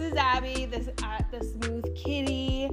is 0.00 0.14
Abby, 0.14 0.64
this 0.64 0.88
at 1.02 1.30
the 1.30 1.44
Smooth 1.44 1.84
Kitty. 1.94 2.70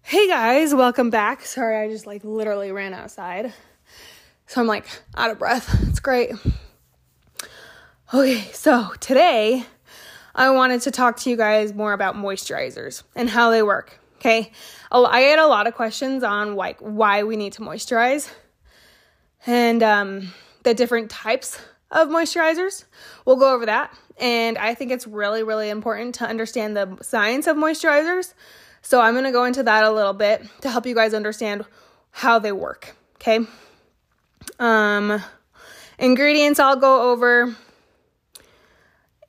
Hey 0.00 0.28
guys, 0.28 0.74
welcome 0.74 1.10
back. 1.10 1.44
Sorry, 1.44 1.76
I 1.76 1.88
just 1.88 2.06
like 2.06 2.24
literally 2.24 2.72
ran 2.72 2.94
outside. 2.94 3.52
So 4.46 4.60
I'm 4.60 4.66
like 4.66 4.86
out 5.16 5.30
of 5.30 5.38
breath. 5.38 5.82
It's 5.88 6.00
great. 6.00 6.32
Okay, 8.12 8.40
so 8.52 8.92
today 9.00 9.64
I 10.34 10.50
wanted 10.50 10.80
to 10.82 10.90
talk 10.90 11.18
to 11.18 11.30
you 11.30 11.36
guys 11.36 11.74
more 11.74 11.92
about 11.92 12.14
moisturizers 12.14 13.02
and 13.14 13.28
how 13.28 13.50
they 13.50 13.62
work. 13.62 13.98
Okay, 14.16 14.50
I 14.90 15.20
get 15.20 15.38
a 15.38 15.46
lot 15.46 15.66
of 15.66 15.74
questions 15.74 16.22
on 16.22 16.54
like 16.54 16.78
why 16.80 17.24
we 17.24 17.36
need 17.36 17.52
to 17.54 17.60
moisturize 17.60 18.32
and 19.46 19.82
um, 19.82 20.32
the 20.62 20.72
different 20.72 21.10
types 21.10 21.60
of 21.94 22.08
moisturizers. 22.08 22.84
We'll 23.24 23.36
go 23.36 23.54
over 23.54 23.64
that. 23.66 23.96
And 24.18 24.58
I 24.58 24.74
think 24.74 24.90
it's 24.90 25.06
really, 25.06 25.42
really 25.42 25.70
important 25.70 26.16
to 26.16 26.26
understand 26.26 26.76
the 26.76 26.98
science 27.00 27.46
of 27.46 27.56
moisturizers. 27.56 28.34
So 28.82 29.00
I'm 29.00 29.14
going 29.14 29.24
to 29.24 29.32
go 29.32 29.44
into 29.44 29.62
that 29.62 29.84
a 29.84 29.90
little 29.90 30.12
bit 30.12 30.44
to 30.60 30.68
help 30.68 30.84
you 30.84 30.94
guys 30.94 31.14
understand 31.14 31.64
how 32.10 32.38
they 32.38 32.52
work. 32.52 32.94
Okay. 33.16 33.40
Um, 34.58 35.22
ingredients 35.98 36.60
I'll 36.60 36.76
go 36.76 37.12
over 37.12 37.56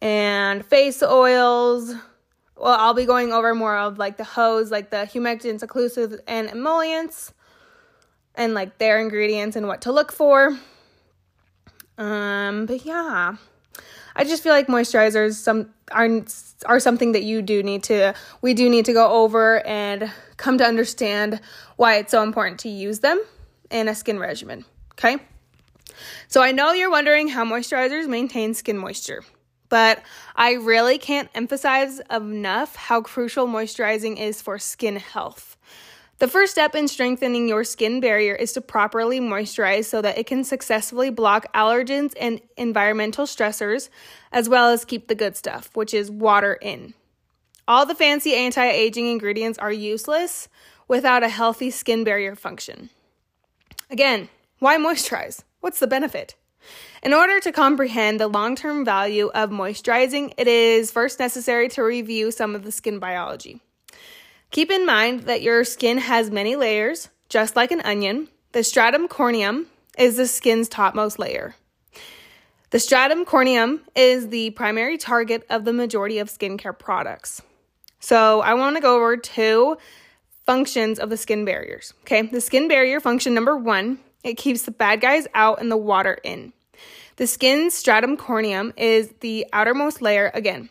and 0.01 0.65
face 0.65 1.01
oils. 1.01 1.93
Well, 2.57 2.77
I'll 2.77 2.93
be 2.93 3.05
going 3.05 3.31
over 3.31 3.55
more 3.55 3.77
of 3.77 3.97
like 3.97 4.17
the 4.17 4.23
hose, 4.23 4.71
like 4.71 4.89
the 4.89 4.97
humectants, 4.97 5.61
occlusives, 5.61 6.19
and 6.27 6.49
emollients, 6.49 7.33
and 8.33 8.53
like 8.53 8.77
their 8.77 8.99
ingredients 8.99 9.55
and 9.55 9.67
what 9.67 9.81
to 9.81 9.91
look 9.91 10.11
for. 10.11 10.57
Um, 11.97 12.65
but 12.65 12.85
yeah, 12.85 13.35
I 14.15 14.23
just 14.23 14.43
feel 14.43 14.53
like 14.53 14.67
moisturizers 14.67 15.33
some 15.33 15.69
are 15.91 16.09
are 16.65 16.79
something 16.79 17.11
that 17.11 17.23
you 17.23 17.41
do 17.41 17.61
need 17.63 17.83
to 17.83 18.13
we 18.41 18.53
do 18.53 18.69
need 18.69 18.85
to 18.85 18.93
go 18.93 19.11
over 19.11 19.65
and 19.65 20.11
come 20.37 20.57
to 20.57 20.65
understand 20.65 21.39
why 21.75 21.97
it's 21.97 22.11
so 22.11 22.23
important 22.23 22.59
to 22.61 22.69
use 22.69 22.99
them 22.99 23.21
in 23.69 23.87
a 23.87 23.95
skin 23.95 24.19
regimen. 24.19 24.65
Okay. 24.93 25.17
So 26.27 26.41
I 26.41 26.51
know 26.51 26.71
you're 26.71 26.89
wondering 26.89 27.27
how 27.27 27.45
moisturizers 27.45 28.07
maintain 28.07 28.53
skin 28.53 28.77
moisture, 28.77 29.23
but 29.69 30.01
I 30.35 30.53
really 30.53 30.97
can't 30.97 31.29
emphasize 31.33 32.01
enough 32.11 32.75
how 32.75 33.01
crucial 33.01 33.47
moisturizing 33.47 34.19
is 34.19 34.41
for 34.41 34.59
skin 34.59 34.97
health. 34.97 35.54
The 36.17 36.29
first 36.29 36.53
step 36.53 36.75
in 36.75 36.87
strengthening 36.87 37.49
your 37.49 37.65
skin 37.65 37.99
barrier 37.99 38.33
is 38.33 38.53
to 38.53 38.61
properly 38.61 39.19
moisturize 39.19 39.85
so 39.85 40.01
that 40.01 40.17
it 40.17 40.27
can 40.27 40.45
successfully 40.45 41.09
block 41.09 41.51
allergens 41.53 42.13
and 42.19 42.39
environmental 42.55 43.25
stressors, 43.25 43.89
as 44.31 44.47
well 44.47 44.69
as 44.69 44.85
keep 44.85 45.07
the 45.07 45.15
good 45.15 45.35
stuff, 45.35 45.69
which 45.73 45.93
is 45.93 46.09
water 46.09 46.53
in. 46.53 46.93
All 47.67 47.85
the 47.85 47.95
fancy 47.95 48.33
anti 48.33 48.65
aging 48.65 49.07
ingredients 49.07 49.59
are 49.59 49.73
useless 49.73 50.47
without 50.87 51.23
a 51.23 51.29
healthy 51.29 51.69
skin 51.69 52.05
barrier 52.05 52.35
function. 52.35 52.91
Again, 53.89 54.29
why 54.59 54.77
moisturize? 54.77 55.43
What's 55.59 55.79
the 55.79 55.87
benefit? 55.87 56.35
In 57.03 57.13
order 57.13 57.41
to 57.41 57.51
comprehend 57.51 58.19
the 58.21 58.27
long 58.27 58.55
term 58.55 58.85
value 58.85 59.27
of 59.33 59.49
moisturizing, 59.49 60.33
it 60.37 60.47
is 60.47 60.91
first 60.91 61.19
necessary 61.19 61.67
to 61.69 61.83
review 61.83 62.31
some 62.31 62.55
of 62.55 62.63
the 62.63 62.71
skin 62.71 62.99
biology. 62.99 63.61
Keep 64.51 64.71
in 64.71 64.85
mind 64.85 65.21
that 65.21 65.41
your 65.41 65.63
skin 65.63 65.97
has 65.97 66.31
many 66.31 66.55
layers, 66.55 67.09
just 67.29 67.55
like 67.55 67.71
an 67.71 67.81
onion. 67.81 68.29
The 68.53 68.63
stratum 68.63 69.07
corneum 69.07 69.65
is 69.97 70.17
the 70.17 70.27
skin's 70.27 70.69
topmost 70.69 71.19
layer. 71.19 71.55
The 72.69 72.79
stratum 72.79 73.25
corneum 73.25 73.81
is 73.95 74.29
the 74.29 74.51
primary 74.51 74.97
target 74.97 75.45
of 75.49 75.65
the 75.65 75.73
majority 75.73 76.19
of 76.19 76.29
skincare 76.29 76.77
products. 76.77 77.41
So, 77.99 78.41
I 78.41 78.53
want 78.53 78.75
to 78.75 78.81
go 78.81 78.95
over 78.95 79.17
two 79.17 79.77
functions 80.45 80.99
of 80.99 81.09
the 81.09 81.17
skin 81.17 81.43
barriers. 81.43 81.93
Okay, 82.01 82.21
the 82.23 82.41
skin 82.41 82.67
barrier 82.67 82.99
function 82.99 83.33
number 83.33 83.57
one, 83.57 83.99
it 84.23 84.35
keeps 84.35 84.63
the 84.63 84.71
bad 84.71 85.01
guys 85.01 85.27
out 85.33 85.59
and 85.59 85.71
the 85.71 85.77
water 85.77 86.17
in. 86.23 86.53
The 87.17 87.27
skin's 87.27 87.73
stratum 87.73 88.17
corneum 88.17 88.73
is 88.77 89.13
the 89.21 89.45
outermost 89.53 90.01
layer 90.01 90.31
again. 90.33 90.69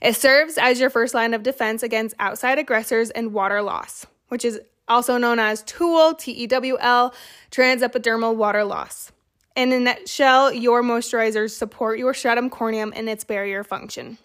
It 0.00 0.16
serves 0.16 0.58
as 0.58 0.80
your 0.80 0.90
first 0.90 1.14
line 1.14 1.34
of 1.34 1.42
defense 1.42 1.82
against 1.82 2.14
outside 2.18 2.58
aggressors 2.58 3.10
and 3.10 3.32
water 3.32 3.62
loss, 3.62 4.06
which 4.28 4.44
is 4.44 4.60
also 4.88 5.18
known 5.18 5.38
as 5.38 5.62
TEWL, 5.64 6.14
T 6.14 6.32
E 6.32 6.46
W 6.46 6.76
L, 6.80 7.14
transepidermal 7.50 8.34
water 8.34 8.64
loss. 8.64 9.12
In 9.54 9.72
a 9.72 9.80
nutshell, 9.80 10.52
your 10.52 10.82
moisturizers 10.82 11.50
support 11.50 11.98
your 11.98 12.14
stratum 12.14 12.48
corneum 12.48 12.92
and 12.94 13.08
its 13.08 13.24
barrier 13.24 13.64
function. 13.64 14.18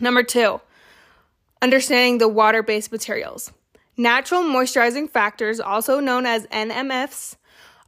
Number 0.00 0.22
two, 0.22 0.60
understanding 1.62 2.18
the 2.18 2.28
water 2.28 2.62
based 2.62 2.92
materials. 2.92 3.52
Natural 3.96 4.42
moisturizing 4.42 5.08
factors, 5.08 5.58
also 5.58 6.00
known 6.00 6.26
as 6.26 6.46
NMFs, 6.48 7.36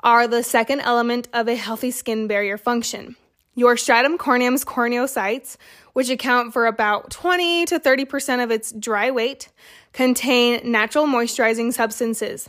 are 0.00 0.26
the 0.26 0.42
second 0.42 0.80
element 0.80 1.28
of 1.32 1.48
a 1.48 1.54
healthy 1.54 1.90
skin 1.90 2.26
barrier 2.26 2.56
function. 2.56 3.16
Your 3.54 3.76
stratum 3.76 4.16
corneum's 4.16 4.64
corneocytes, 4.64 5.56
which 5.98 6.10
account 6.10 6.52
for 6.52 6.66
about 6.66 7.10
20 7.10 7.64
to 7.64 7.80
30% 7.80 8.44
of 8.44 8.52
its 8.52 8.70
dry 8.70 9.10
weight, 9.10 9.48
contain 9.92 10.60
natural 10.70 11.06
moisturizing 11.06 11.72
substances. 11.72 12.48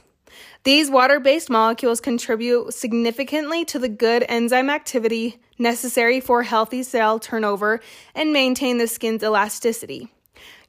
These 0.66 0.92
water 0.92 1.20
based 1.20 1.50
molecules 1.50 2.00
contribute 2.00 2.76
significantly 2.76 3.66
to 3.66 3.80
the 3.80 3.90
good 3.90 4.24
enzyme 4.30 4.70
activity 4.70 5.40
necessary 5.58 6.20
for 6.20 6.44
healthy 6.44 6.84
cell 6.84 7.18
turnover 7.18 7.80
and 8.14 8.32
maintain 8.32 8.78
the 8.78 8.86
skin's 8.86 9.24
elasticity. 9.24 10.10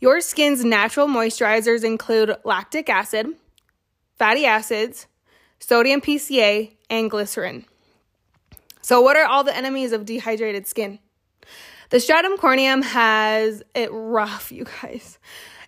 Your 0.00 0.22
skin's 0.22 0.64
natural 0.64 1.06
moisturizers 1.06 1.84
include 1.84 2.34
lactic 2.44 2.88
acid, 2.88 3.26
fatty 4.16 4.46
acids, 4.46 5.06
sodium 5.58 6.00
PCA, 6.00 6.72
and 6.88 7.10
glycerin. 7.10 7.66
So, 8.80 9.02
what 9.02 9.18
are 9.18 9.26
all 9.26 9.44
the 9.44 9.54
enemies 9.54 9.92
of 9.92 10.06
dehydrated 10.06 10.66
skin? 10.66 10.98
The 11.90 11.98
stratum 11.98 12.36
corneum 12.36 12.84
has 12.84 13.64
it 13.74 13.90
rough, 13.92 14.52
you 14.52 14.64
guys. 14.64 15.18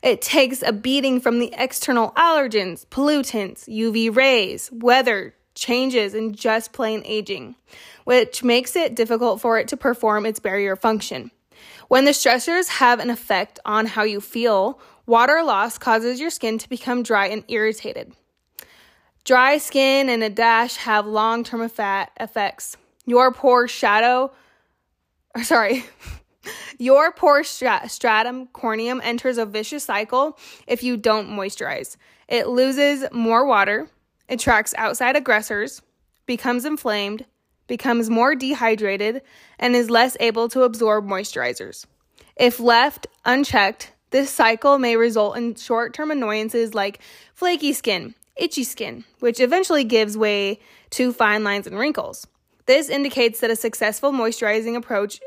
It 0.05 0.23
takes 0.23 0.63
a 0.63 0.73
beating 0.73 1.21
from 1.21 1.41
the 1.41 1.53
external 1.57 2.13
allergens, 2.13 2.87
pollutants, 2.87 3.69
UV 3.69 4.15
rays, 4.15 4.71
weather, 4.73 5.35
changes, 5.57 6.15
and 6.15 6.37
just 6.37 6.73
plain 6.73 7.03
aging, 7.05 7.57
which 8.05 8.45
makes 8.45 8.77
it 8.77 8.95
difficult 8.95 9.41
for 9.41 9.59
it 9.59 9.67
to 9.69 9.77
perform 9.77 10.25
its 10.25 10.39
barrier 10.39 10.77
function. 10.77 11.33
When 11.89 12.05
the 12.05 12.13
stressors 12.13 12.69
have 12.69 13.01
an 13.01 13.11
effect 13.11 13.59
on 13.65 13.87
how 13.87 14.05
you 14.05 14.21
feel, 14.21 14.79
water 15.07 15.43
loss 15.43 15.77
causes 15.77 16.21
your 16.21 16.31
skin 16.31 16.57
to 16.59 16.69
become 16.69 17.03
dry 17.03 17.27
and 17.27 17.43
irritated. 17.49 18.13
Dry 19.25 19.59
skin 19.59 20.09
and 20.09 20.23
a 20.23 20.31
dash 20.31 20.77
have 20.77 21.05
long 21.05 21.43
term 21.43 21.63
effects. 21.63 22.77
Your 23.07 23.33
pore 23.33 23.67
shadow, 23.67 24.31
sorry, 25.43 25.85
your 26.79 27.13
pore 27.13 27.45
stratum 27.45 28.49
corneum 28.49 29.01
enters 29.03 29.39
a 29.39 29.47
vicious 29.47 29.85
cycle 29.85 30.39
if 30.67 30.83
you 30.83 30.97
don't 30.97 31.29
moisturize. 31.29 31.97
It 32.29 32.49
loses 32.49 33.05
more 33.13 33.47
water, 33.47 33.89
attracts 34.29 34.75
outside 34.77 35.17
aggressors, 35.17 35.83
becomes 36.27 36.65
inflamed, 36.65 37.25
becomes 37.67 38.11
more 38.11 38.35
dehydrated, 38.35 39.23
and 39.59 39.75
is 39.75 39.91
less 39.91 40.17
able 40.21 40.49
to 40.51 40.63
absorb 40.63 41.07
moisturizers. 41.07 41.87
If 42.37 42.61
left 42.61 43.07
unchecked, 43.25 43.93
this 44.11 44.31
cycle 44.31 44.79
may 44.79 44.97
result 44.97 45.37
in 45.37 45.55
short 45.55 45.95
term 45.95 46.11
annoyances 46.11 46.75
like 46.75 47.01
flaky 47.35 47.73
skin, 47.73 48.15
itchy 48.37 48.65
skin, 48.65 49.05
which 49.21 49.41
eventually 49.41 49.85
gives 49.85 50.17
way 50.17 50.61
to 50.91 51.13
fine 51.13 51.45
lines 51.45 51.67
and 51.67 51.79
wrinkles. 51.79 52.27
This 52.67 52.89
indicates 52.89 53.41
that 53.41 53.51
a 53.51 53.57
successful 53.57 54.13
moisturizing 54.13 54.77
approach 54.77 55.21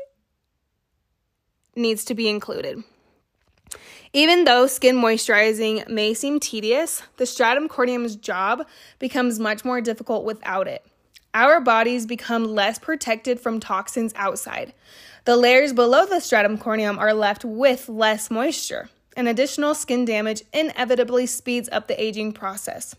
needs 1.74 2.04
to 2.06 2.14
be 2.14 2.28
included. 2.28 2.82
Even 4.12 4.44
though 4.44 4.66
skin 4.66 4.96
moisturizing 4.96 5.86
may 5.88 6.14
seem 6.14 6.40
tedious, 6.40 7.02
the 7.18 7.26
stratum 7.26 7.68
corneum's 7.68 8.16
job 8.16 8.66
becomes 8.98 9.38
much 9.38 9.64
more 9.64 9.80
difficult 9.80 10.24
without 10.24 10.66
it. 10.66 10.86
Our 11.34 11.60
bodies 11.60 12.06
become 12.06 12.44
less 12.44 12.78
protected 12.78 13.38
from 13.38 13.60
toxins 13.60 14.14
outside. 14.16 14.72
The 15.26 15.36
layers 15.36 15.74
below 15.74 16.06
the 16.06 16.20
stratum 16.20 16.56
corneum 16.56 16.96
are 16.96 17.12
left 17.12 17.44
with 17.44 17.90
less 17.90 18.30
moisture, 18.30 18.88
and 19.14 19.28
additional 19.28 19.74
skin 19.74 20.06
damage 20.06 20.42
inevitably 20.54 21.26
speeds 21.26 21.68
up 21.70 21.88
the 21.88 22.02
aging 22.02 22.32
process. 22.32 22.96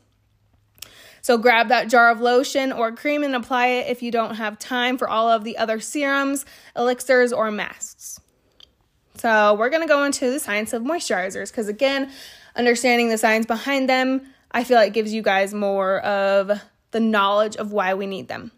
So 1.22 1.38
grab 1.38 1.69
that 1.69 1.90
jar 1.90 2.10
of 2.10 2.22
lotion 2.22 2.72
or 2.72 2.92
cream 2.92 3.24
and 3.24 3.36
apply 3.36 3.68
it 3.68 3.88
if 3.90 4.02
you 4.02 4.12
don't 4.12 4.36
have 4.36 4.58
time 4.60 4.98
for 4.98 5.10
all 5.10 5.30
of 5.30 5.44
the 5.44 5.58
other 5.58 5.80
serums, 5.80 6.46
elixirs, 6.75 7.34
or 7.34 7.52
masks. 7.52 8.19
So 9.16 9.56
we're 9.56 9.69
to 9.69 9.88
go 9.88 10.04
into 10.04 10.30
the 10.30 10.40
science 10.40 10.74
of 10.74 10.84
moisturizers 10.84 11.50
because 11.50 11.68
again, 11.68 12.12
understanding 12.56 13.10
the 13.10 13.18
science 13.18 13.46
behind 13.46 13.90
them, 13.90 14.22
I 14.52 14.64
feel 14.64 14.78
like 14.78 14.94
gives 14.94 15.14
you 15.14 15.22
guys 15.22 15.54
more 15.54 16.00
of 16.00 16.62
the 16.92 17.00
knowledge 17.00 17.56
of 17.56 17.72
why 17.72 17.94
we 17.94 18.08
need 18.08 18.28
them. 18.28 18.52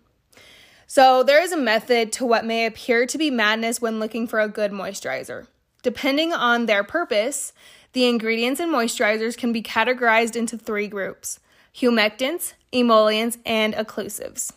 So, 0.91 1.21
there 1.21 1.41
is 1.41 1.51
a 1.51 1.57
method 1.57 2.11
to 2.13 2.25
what 2.25 2.45
may 2.45 2.65
appear 2.65 3.05
to 3.05 3.17
be 3.19 3.29
madness 3.29 3.79
when 3.79 3.99
looking 3.99 4.25
for 4.27 4.39
a 4.39 4.47
good 4.47 4.71
moisturizer. 4.71 5.45
Depending 5.83 6.33
on 6.33 6.65
their 6.65 6.83
purpose, 6.83 7.53
the 7.93 8.05
ingredients 8.05 8.59
in 8.59 8.69
moisturizers 8.69 9.37
can 9.37 9.53
be 9.53 9.61
categorized 9.61 10.35
into 10.35 10.57
three 10.57 10.87
groups 10.87 11.39
humectants, 11.75 12.53
emollients, 12.73 13.37
and 13.45 13.73
occlusives. 13.73 14.53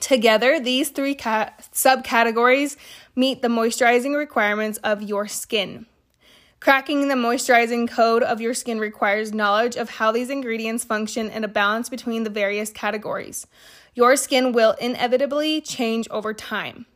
Together, 0.00 0.58
these 0.58 0.90
three 0.90 1.14
ca- 1.14 1.50
subcategories 1.72 2.76
meet 3.14 3.42
the 3.42 3.48
moisturizing 3.48 4.16
requirements 4.16 4.78
of 4.78 5.02
your 5.02 5.28
skin. 5.28 5.86
Cracking 6.60 7.08
the 7.08 7.14
moisturizing 7.14 7.88
code 7.88 8.22
of 8.22 8.40
your 8.40 8.54
skin 8.54 8.78
requires 8.78 9.34
knowledge 9.34 9.76
of 9.76 9.90
how 9.90 10.10
these 10.12 10.30
ingredients 10.30 10.82
function 10.82 11.28
and 11.28 11.44
a 11.44 11.48
balance 11.48 11.88
between 11.88 12.24
the 12.24 12.30
various 12.30 12.70
categories. 12.70 13.46
Your 13.94 14.16
skin 14.16 14.52
will 14.52 14.72
inevitably 14.80 15.60
change 15.60 16.08
over 16.10 16.32
time. 16.32 16.86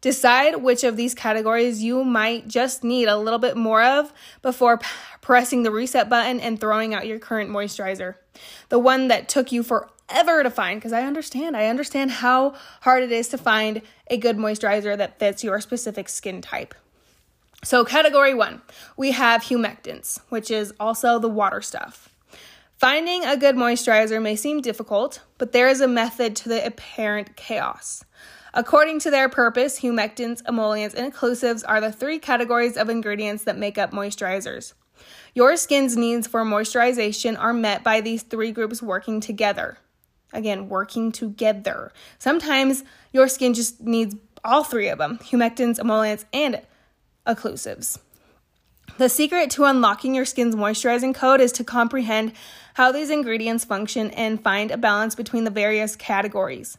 Decide 0.00 0.56
which 0.56 0.82
of 0.82 0.96
these 0.96 1.14
categories 1.14 1.82
you 1.82 2.04
might 2.04 2.48
just 2.48 2.82
need 2.82 3.06
a 3.06 3.18
little 3.18 3.38
bit 3.38 3.56
more 3.56 3.82
of 3.82 4.12
before 4.40 4.78
p- 4.78 4.86
pressing 5.20 5.62
the 5.62 5.70
reset 5.70 6.08
button 6.08 6.40
and 6.40 6.58
throwing 6.58 6.94
out 6.94 7.06
your 7.06 7.18
current 7.18 7.50
moisturizer. 7.50 8.14
The 8.70 8.78
one 8.78 9.08
that 9.08 9.28
took 9.28 9.52
you 9.52 9.62
forever 9.62 10.42
to 10.42 10.50
find, 10.50 10.80
because 10.80 10.94
I 10.94 11.02
understand, 11.02 11.54
I 11.54 11.66
understand 11.66 12.10
how 12.10 12.54
hard 12.80 13.02
it 13.02 13.12
is 13.12 13.28
to 13.28 13.38
find 13.38 13.82
a 14.06 14.16
good 14.16 14.38
moisturizer 14.38 14.96
that 14.96 15.18
fits 15.18 15.44
your 15.44 15.60
specific 15.60 16.08
skin 16.08 16.40
type. 16.40 16.74
So, 17.62 17.84
category 17.84 18.32
one, 18.32 18.62
we 18.96 19.10
have 19.10 19.42
humectants, 19.42 20.18
which 20.30 20.50
is 20.50 20.72
also 20.80 21.18
the 21.18 21.28
water 21.28 21.60
stuff. 21.60 22.08
Finding 22.78 23.26
a 23.26 23.36
good 23.36 23.56
moisturizer 23.56 24.22
may 24.22 24.34
seem 24.34 24.62
difficult, 24.62 25.20
but 25.36 25.52
there 25.52 25.68
is 25.68 25.82
a 25.82 25.86
method 25.86 26.34
to 26.36 26.48
the 26.48 26.64
apparent 26.64 27.36
chaos. 27.36 28.02
According 28.52 28.98
to 29.00 29.10
their 29.10 29.28
purpose, 29.28 29.80
humectants, 29.80 30.42
emollients, 30.46 30.94
and 30.94 31.12
occlusives 31.12 31.62
are 31.66 31.80
the 31.80 31.92
three 31.92 32.18
categories 32.18 32.76
of 32.76 32.88
ingredients 32.88 33.44
that 33.44 33.56
make 33.56 33.78
up 33.78 33.92
moisturizers. 33.92 34.72
Your 35.34 35.56
skin's 35.56 35.96
needs 35.96 36.26
for 36.26 36.44
moisturization 36.44 37.38
are 37.38 37.52
met 37.52 37.84
by 37.84 38.00
these 38.00 38.22
three 38.22 38.50
groups 38.50 38.82
working 38.82 39.20
together. 39.20 39.78
Again, 40.32 40.68
working 40.68 41.12
together. 41.12 41.92
Sometimes 42.18 42.84
your 43.12 43.28
skin 43.28 43.54
just 43.54 43.80
needs 43.80 44.14
all 44.44 44.64
three 44.64 44.88
of 44.88 44.98
them 44.98 45.18
humectants, 45.18 45.78
emollients, 45.78 46.24
and 46.32 46.60
occlusives. 47.26 47.98
The 48.98 49.08
secret 49.08 49.50
to 49.52 49.64
unlocking 49.64 50.14
your 50.14 50.24
skin's 50.24 50.56
moisturizing 50.56 51.14
code 51.14 51.40
is 51.40 51.52
to 51.52 51.64
comprehend 51.64 52.32
how 52.74 52.92
these 52.92 53.10
ingredients 53.10 53.64
function 53.64 54.10
and 54.10 54.42
find 54.42 54.70
a 54.70 54.76
balance 54.76 55.14
between 55.14 55.44
the 55.44 55.50
various 55.50 55.96
categories. 55.96 56.76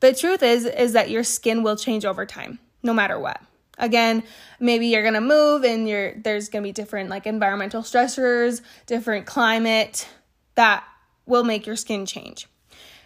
The 0.00 0.12
truth 0.12 0.42
is 0.42 0.64
is 0.64 0.92
that 0.92 1.10
your 1.10 1.24
skin 1.24 1.62
will 1.62 1.76
change 1.76 2.04
over 2.04 2.26
time, 2.26 2.58
no 2.82 2.92
matter 2.92 3.18
what. 3.18 3.40
Again, 3.78 4.22
maybe 4.58 4.86
you're 4.86 5.02
to 5.14 5.20
move 5.20 5.64
and 5.64 5.88
you're 5.88 6.14
there's 6.14 6.48
to 6.64 6.68
be 6.68 6.72
different 6.72 7.10
like 7.10 7.26
environmental 7.26 7.82
stressors, 7.82 8.62
different 8.86 9.26
climate 9.26 10.08
that 10.54 10.84
will 11.26 11.44
make 11.44 11.66
your 11.66 11.76
skin 11.76 12.06
change. 12.06 12.46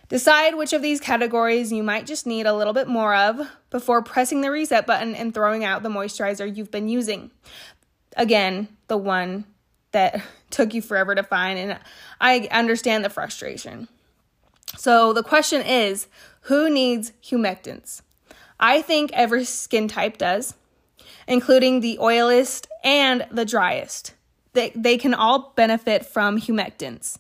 Decide 0.08 0.56
which 0.56 0.72
of 0.72 0.82
these 0.82 1.00
categories 1.00 1.72
you 1.72 1.84
might 1.84 2.04
just 2.04 2.26
need 2.26 2.46
a 2.46 2.54
little 2.54 2.72
bit 2.72 2.88
more 2.88 3.14
of 3.14 3.48
before 3.70 4.02
pressing 4.02 4.40
the 4.40 4.50
reset 4.50 4.86
button 4.86 5.14
and 5.14 5.32
throwing 5.32 5.64
out 5.64 5.84
the 5.84 5.88
moisturizer 5.88 6.54
you've 6.54 6.70
been 6.70 6.88
using. 6.88 7.30
Again, 8.16 8.68
the 8.88 8.96
one 8.96 9.44
that 9.92 10.20
took 10.50 10.74
you 10.74 10.82
forever 10.82 11.14
to 11.14 11.22
find, 11.22 11.58
and 11.58 11.78
I 12.20 12.48
understand 12.50 13.04
the 13.04 13.10
frustration. 13.10 13.88
So 14.76 15.12
the 15.12 15.22
question 15.22 15.62
is 15.62 16.08
who 16.42 16.70
needs 16.70 17.12
humectants? 17.22 18.02
I 18.58 18.82
think 18.82 19.10
every 19.12 19.44
skin 19.44 19.88
type 19.88 20.18
does, 20.18 20.54
including 21.26 21.80
the 21.80 21.98
oiliest 22.00 22.66
and 22.84 23.26
the 23.30 23.44
driest. 23.44 24.14
They, 24.52 24.70
they 24.74 24.98
can 24.98 25.14
all 25.14 25.52
benefit 25.56 26.04
from 26.04 26.40
humectants. 26.40 27.18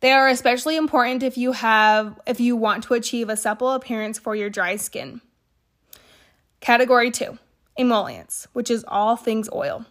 They 0.00 0.10
are 0.10 0.28
especially 0.28 0.76
important 0.76 1.22
if 1.22 1.38
you 1.38 1.52
have 1.52 2.20
if 2.26 2.40
you 2.40 2.56
want 2.56 2.82
to 2.84 2.94
achieve 2.94 3.28
a 3.28 3.36
supple 3.36 3.70
appearance 3.70 4.18
for 4.18 4.34
your 4.34 4.50
dry 4.50 4.74
skin. 4.74 5.20
Category 6.60 7.10
2, 7.10 7.38
emollients, 7.78 8.48
which 8.52 8.70
is 8.70 8.84
all 8.88 9.16
things 9.16 9.48
oil. 9.52 9.86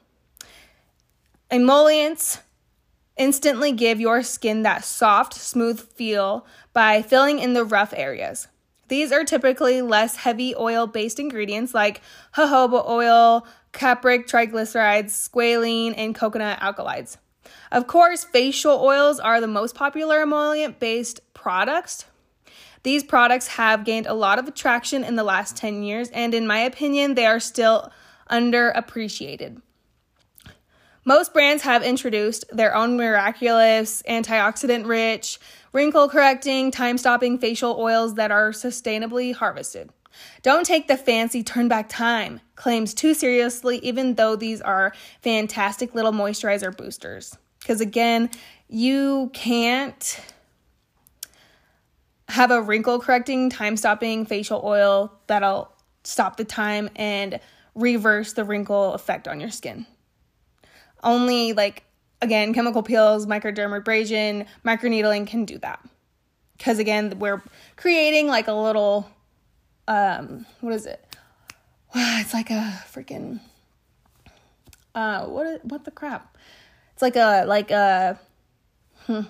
Emollients 1.49 2.39
instantly 3.17 3.71
give 3.71 4.01
your 4.01 4.21
skin 4.21 4.63
that 4.63 4.83
soft, 4.83 5.33
smooth 5.33 5.79
feel 5.79 6.45
by 6.73 7.01
filling 7.01 7.39
in 7.39 7.53
the 7.53 7.63
rough 7.63 7.93
areas. 7.95 8.47
These 8.91 9.13
are 9.13 9.23
typically 9.23 9.81
less 9.81 10.17
heavy 10.17 10.53
oil 10.53 10.85
based 10.85 11.17
ingredients 11.17 11.73
like 11.73 12.01
jojoba 12.35 12.85
oil, 12.89 13.47
capric 13.71 14.27
triglycerides, 14.27 15.11
squalene, 15.11 15.93
and 15.95 16.13
coconut 16.13 16.61
alkaloids. 16.61 17.17
Of 17.71 17.87
course, 17.87 18.25
facial 18.25 18.81
oils 18.81 19.17
are 19.17 19.39
the 19.39 19.47
most 19.47 19.75
popular 19.75 20.19
emollient 20.19 20.77
based 20.81 21.21
products. 21.33 22.03
These 22.83 23.05
products 23.05 23.47
have 23.47 23.85
gained 23.85 24.07
a 24.07 24.13
lot 24.13 24.39
of 24.39 24.47
attraction 24.49 25.05
in 25.05 25.15
the 25.15 25.23
last 25.23 25.55
10 25.55 25.83
years, 25.83 26.09
and 26.09 26.33
in 26.33 26.45
my 26.45 26.59
opinion, 26.59 27.13
they 27.13 27.25
are 27.25 27.39
still 27.39 27.93
underappreciated. 28.29 29.61
Most 31.03 31.33
brands 31.33 31.63
have 31.63 31.81
introduced 31.81 32.45
their 32.55 32.75
own 32.75 32.95
miraculous, 32.95 34.03
antioxidant 34.07 34.85
rich, 34.85 35.39
wrinkle 35.73 36.07
correcting, 36.07 36.69
time 36.69 36.99
stopping 36.99 37.39
facial 37.39 37.75
oils 37.79 38.15
that 38.15 38.29
are 38.29 38.51
sustainably 38.51 39.33
harvested. 39.33 39.89
Don't 40.43 40.65
take 40.65 40.87
the 40.87 40.97
fancy 40.97 41.41
turn 41.41 41.67
back 41.67 41.89
time 41.89 42.39
claims 42.55 42.93
too 42.93 43.15
seriously, 43.15 43.79
even 43.79 44.13
though 44.13 44.35
these 44.35 44.61
are 44.61 44.93
fantastic 45.21 45.95
little 45.95 46.11
moisturizer 46.11 46.75
boosters. 46.75 47.35
Because 47.59 47.81
again, 47.81 48.29
you 48.67 49.31
can't 49.33 50.19
have 52.29 52.51
a 52.51 52.61
wrinkle 52.61 52.99
correcting, 52.99 53.49
time 53.49 53.75
stopping 53.75 54.25
facial 54.25 54.61
oil 54.63 55.11
that'll 55.25 55.71
stop 56.03 56.37
the 56.37 56.45
time 56.45 56.89
and 56.95 57.39
reverse 57.73 58.33
the 58.33 58.43
wrinkle 58.43 58.93
effect 58.93 59.27
on 59.27 59.39
your 59.39 59.49
skin. 59.49 59.87
Only 61.03 61.53
like 61.53 61.83
again, 62.21 62.53
chemical 62.53 62.83
peels, 62.83 63.25
microdermabrasion, 63.25 64.45
microneedling 64.65 65.27
can 65.27 65.45
do 65.45 65.57
that. 65.59 65.83
Because 66.57 66.79
again, 66.79 67.17
we're 67.17 67.41
creating 67.75 68.27
like 68.27 68.47
a 68.47 68.53
little 68.53 69.09
um 69.87 70.45
what 70.61 70.73
is 70.73 70.85
it? 70.85 71.05
It's 71.95 72.33
like 72.33 72.49
a 72.49 72.83
freaking 72.91 73.39
uh 74.95 75.25
what 75.25 75.65
what 75.65 75.85
the 75.85 75.91
crap? 75.91 76.37
It's 76.93 77.01
like 77.01 77.15
a 77.15 77.45
like 77.45 77.71
a 77.71 78.19
hmm, 79.07 79.21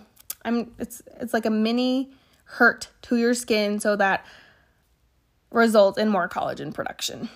I'm 0.44 0.74
it's 0.78 1.02
it's 1.20 1.34
like 1.34 1.46
a 1.46 1.50
mini 1.50 2.12
hurt 2.44 2.90
to 3.04 3.16
your 3.16 3.34
skin 3.34 3.80
so 3.80 3.96
that 3.96 4.26
results 5.52 5.98
in 5.98 6.10
more 6.10 6.28
collagen 6.28 6.74
production. 6.74 7.30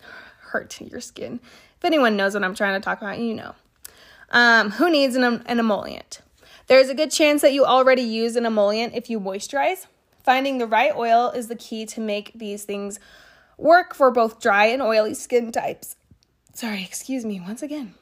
Hurt 0.40 0.80
your 0.80 1.00
skin. 1.00 1.40
If 1.76 1.84
anyone 1.84 2.16
knows 2.16 2.34
what 2.34 2.44
I'm 2.44 2.54
trying 2.54 2.80
to 2.80 2.84
talk 2.84 3.00
about, 3.00 3.18
you 3.18 3.34
know. 3.34 3.54
Um, 4.34 4.72
who 4.72 4.90
needs 4.90 5.14
an, 5.14 5.24
an 5.46 5.60
emollient? 5.60 6.20
There's 6.66 6.88
a 6.88 6.94
good 6.94 7.12
chance 7.12 7.40
that 7.42 7.52
you 7.52 7.64
already 7.64 8.02
use 8.02 8.34
an 8.34 8.44
emollient 8.44 8.94
if 8.94 9.08
you 9.08 9.20
moisturize. 9.20 9.86
Finding 10.24 10.58
the 10.58 10.66
right 10.66 10.94
oil 10.94 11.30
is 11.30 11.46
the 11.46 11.54
key 11.54 11.86
to 11.86 12.00
make 12.00 12.32
these 12.34 12.64
things 12.64 12.98
work 13.56 13.94
for 13.94 14.10
both 14.10 14.40
dry 14.40 14.66
and 14.66 14.82
oily 14.82 15.14
skin 15.14 15.52
types. 15.52 15.94
Sorry, 16.52 16.82
excuse 16.82 17.24
me 17.24 17.40
once 17.40 17.62
again. 17.62 17.94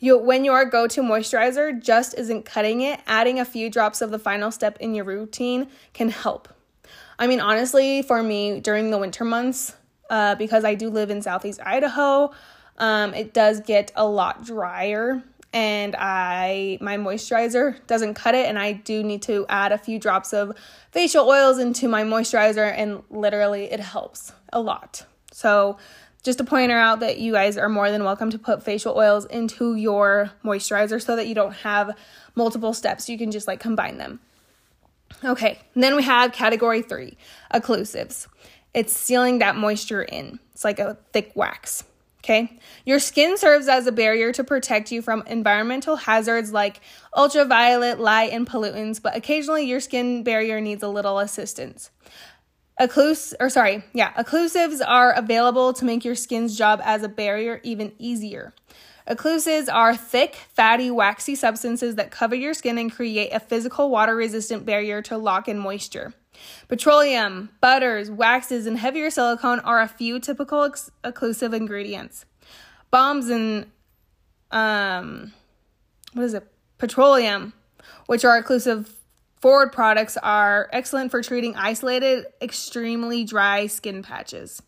You, 0.00 0.18
when 0.18 0.44
your 0.44 0.64
go 0.64 0.88
to 0.88 1.02
moisturizer 1.02 1.80
just 1.80 2.14
isn't 2.14 2.44
cutting 2.44 2.80
it, 2.80 3.00
adding 3.06 3.38
a 3.38 3.44
few 3.44 3.70
drops 3.70 4.00
of 4.00 4.10
the 4.10 4.18
final 4.18 4.50
step 4.50 4.76
in 4.80 4.94
your 4.94 5.04
routine 5.04 5.68
can 5.92 6.08
help. 6.08 6.48
I 7.16 7.28
mean, 7.28 7.38
honestly, 7.38 8.02
for 8.02 8.22
me, 8.22 8.58
during 8.58 8.90
the 8.90 8.98
winter 8.98 9.24
months, 9.24 9.76
uh, 10.08 10.34
because 10.34 10.64
I 10.64 10.74
do 10.74 10.90
live 10.90 11.10
in 11.10 11.22
Southeast 11.22 11.60
Idaho, 11.64 12.32
um, 12.80 13.14
it 13.14 13.32
does 13.32 13.60
get 13.60 13.92
a 13.94 14.04
lot 14.04 14.44
drier 14.44 15.22
and 15.52 15.94
I 15.98 16.78
my 16.80 16.96
moisturizer 16.96 17.84
doesn't 17.86 18.14
cut 18.14 18.34
it 18.34 18.46
and 18.46 18.58
I 18.58 18.72
do 18.72 19.02
need 19.02 19.22
to 19.22 19.46
add 19.48 19.72
a 19.72 19.78
few 19.78 19.98
drops 19.98 20.32
of 20.32 20.56
facial 20.90 21.28
oils 21.28 21.58
into 21.58 21.88
my 21.88 22.02
moisturizer 22.04 22.72
and 22.76 23.02
literally 23.10 23.64
it 23.64 23.80
helps 23.80 24.32
a 24.52 24.60
lot. 24.60 25.04
So 25.32 25.76
just 26.22 26.38
to 26.38 26.44
point 26.44 26.70
out 26.70 27.00
that 27.00 27.18
you 27.18 27.32
guys 27.32 27.56
are 27.56 27.68
more 27.68 27.90
than 27.90 28.04
welcome 28.04 28.30
to 28.30 28.38
put 28.38 28.62
facial 28.62 28.96
oils 28.96 29.24
into 29.26 29.74
your 29.74 30.30
moisturizer 30.44 31.02
so 31.02 31.16
that 31.16 31.26
you 31.26 31.34
don't 31.34 31.54
have 31.54 31.96
multiple 32.34 32.72
steps. 32.72 33.08
You 33.08 33.18
can 33.18 33.30
just 33.30 33.46
like 33.46 33.60
combine 33.60 33.98
them. 33.98 34.20
Okay, 35.24 35.58
then 35.74 35.96
we 35.96 36.02
have 36.04 36.32
category 36.32 36.82
three 36.82 37.16
occlusives. 37.52 38.28
It's 38.72 38.92
sealing 38.92 39.40
that 39.40 39.56
moisture 39.56 40.02
in, 40.02 40.38
it's 40.52 40.64
like 40.64 40.78
a 40.78 40.96
thick 41.12 41.32
wax. 41.34 41.84
Okay, 42.22 42.58
your 42.84 42.98
skin 42.98 43.38
serves 43.38 43.66
as 43.66 43.86
a 43.86 43.92
barrier 43.92 44.30
to 44.32 44.44
protect 44.44 44.92
you 44.92 45.00
from 45.00 45.22
environmental 45.26 45.96
hazards 45.96 46.52
like 46.52 46.80
ultraviolet 47.16 47.98
light 47.98 48.30
and 48.32 48.46
pollutants, 48.46 49.00
but 49.00 49.16
occasionally 49.16 49.64
your 49.64 49.80
skin 49.80 50.22
barrier 50.22 50.60
needs 50.60 50.82
a 50.82 50.88
little 50.88 51.18
assistance. 51.18 51.90
Occlus 52.78 53.34
or 53.40 53.48
sorry, 53.48 53.84
yeah, 53.94 54.12
occlusives 54.14 54.80
are 54.86 55.12
available 55.12 55.72
to 55.72 55.84
make 55.84 56.04
your 56.04 56.14
skin's 56.14 56.56
job 56.56 56.80
as 56.84 57.02
a 57.02 57.08
barrier 57.08 57.60
even 57.62 57.92
easier. 57.98 58.52
Occlusives 59.06 59.68
are 59.72 59.96
thick, 59.96 60.34
fatty, 60.54 60.90
waxy 60.90 61.34
substances 61.34 61.96
that 61.96 62.10
cover 62.10 62.34
your 62.34 62.54
skin 62.54 62.78
and 62.78 62.92
create 62.92 63.30
a 63.30 63.40
physical 63.40 63.90
water 63.90 64.14
resistant 64.14 64.64
barrier 64.64 65.02
to 65.02 65.18
lock 65.18 65.48
in 65.48 65.58
moisture. 65.58 66.14
Petroleum, 66.68 67.50
butters, 67.60 68.10
waxes, 68.10 68.66
and 68.66 68.78
heavier 68.78 69.10
silicone 69.10 69.60
are 69.60 69.80
a 69.80 69.88
few 69.88 70.20
typical 70.20 70.62
ex- 70.62 70.90
occlusive 71.02 71.54
ingredients. 71.54 72.24
Bombs 72.90 73.28
and 73.28 73.66
um, 74.50 75.32
what 76.12 76.24
is 76.24 76.34
it? 76.34 76.46
Petroleum, 76.78 77.52
which 78.06 78.24
are 78.24 78.42
occlusive 78.42 78.88
forward 79.40 79.72
products, 79.72 80.16
are 80.18 80.68
excellent 80.72 81.10
for 81.10 81.22
treating 81.22 81.56
isolated, 81.56 82.26
extremely 82.40 83.24
dry 83.24 83.66
skin 83.66 84.02
patches. 84.02 84.62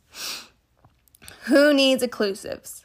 Who 1.45 1.73
needs 1.73 2.02
occlusives? 2.02 2.85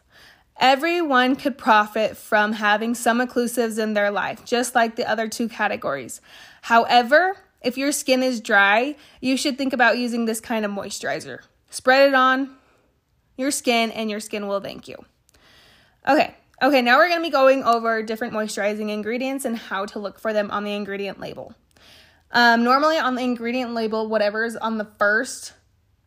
Everyone 0.59 1.35
could 1.35 1.57
profit 1.57 2.17
from 2.17 2.53
having 2.53 2.95
some 2.95 3.19
occlusives 3.19 3.77
in 3.77 3.93
their 3.93 4.09
life, 4.09 4.43
just 4.45 4.73
like 4.73 4.95
the 4.95 5.07
other 5.07 5.27
two 5.27 5.47
categories. 5.49 6.19
However, 6.63 7.37
if 7.61 7.77
your 7.77 7.91
skin 7.91 8.23
is 8.23 8.41
dry, 8.41 8.95
you 9.21 9.37
should 9.37 9.57
think 9.57 9.73
about 9.73 9.97
using 9.97 10.25
this 10.25 10.39
kind 10.39 10.65
of 10.65 10.71
moisturizer. 10.71 11.39
Spread 11.69 12.09
it 12.09 12.15
on 12.15 12.55
your 13.35 13.51
skin, 13.51 13.91
and 13.91 14.09
your 14.09 14.19
skin 14.19 14.47
will 14.47 14.59
thank 14.59 14.87
you. 14.87 14.97
Okay, 16.07 16.35
okay, 16.61 16.81
now 16.81 16.97
we're 16.97 17.09
gonna 17.09 17.21
be 17.21 17.29
going 17.29 17.63
over 17.63 18.01
different 18.01 18.33
moisturizing 18.33 18.89
ingredients 18.89 19.45
and 19.45 19.57
how 19.57 19.85
to 19.85 19.99
look 19.99 20.19
for 20.19 20.33
them 20.33 20.49
on 20.51 20.63
the 20.63 20.73
ingredient 20.73 21.19
label. 21.19 21.53
Um, 22.31 22.63
normally, 22.63 22.97
on 22.97 23.15
the 23.15 23.21
ingredient 23.21 23.73
label, 23.73 24.07
whatever 24.07 24.43
is 24.43 24.55
on 24.55 24.77
the 24.77 24.87
first, 24.97 25.53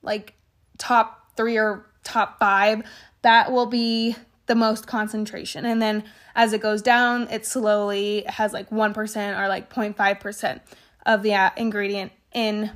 like 0.02 0.34
top 0.78 1.36
three 1.36 1.56
or 1.56 1.86
top 2.04 2.38
five, 2.38 2.82
that 3.22 3.52
will 3.52 3.66
be 3.66 4.16
the 4.46 4.54
most 4.54 4.86
concentration. 4.86 5.64
And 5.64 5.80
then 5.80 6.04
as 6.34 6.52
it 6.52 6.60
goes 6.60 6.82
down, 6.82 7.28
it 7.30 7.46
slowly 7.46 8.24
has 8.26 8.52
like 8.52 8.70
1% 8.70 9.38
or 9.38 9.48
like 9.48 9.70
0.5% 9.70 10.60
of 11.06 11.22
the 11.22 11.34
uh, 11.34 11.50
ingredient 11.56 12.12
in 12.32 12.72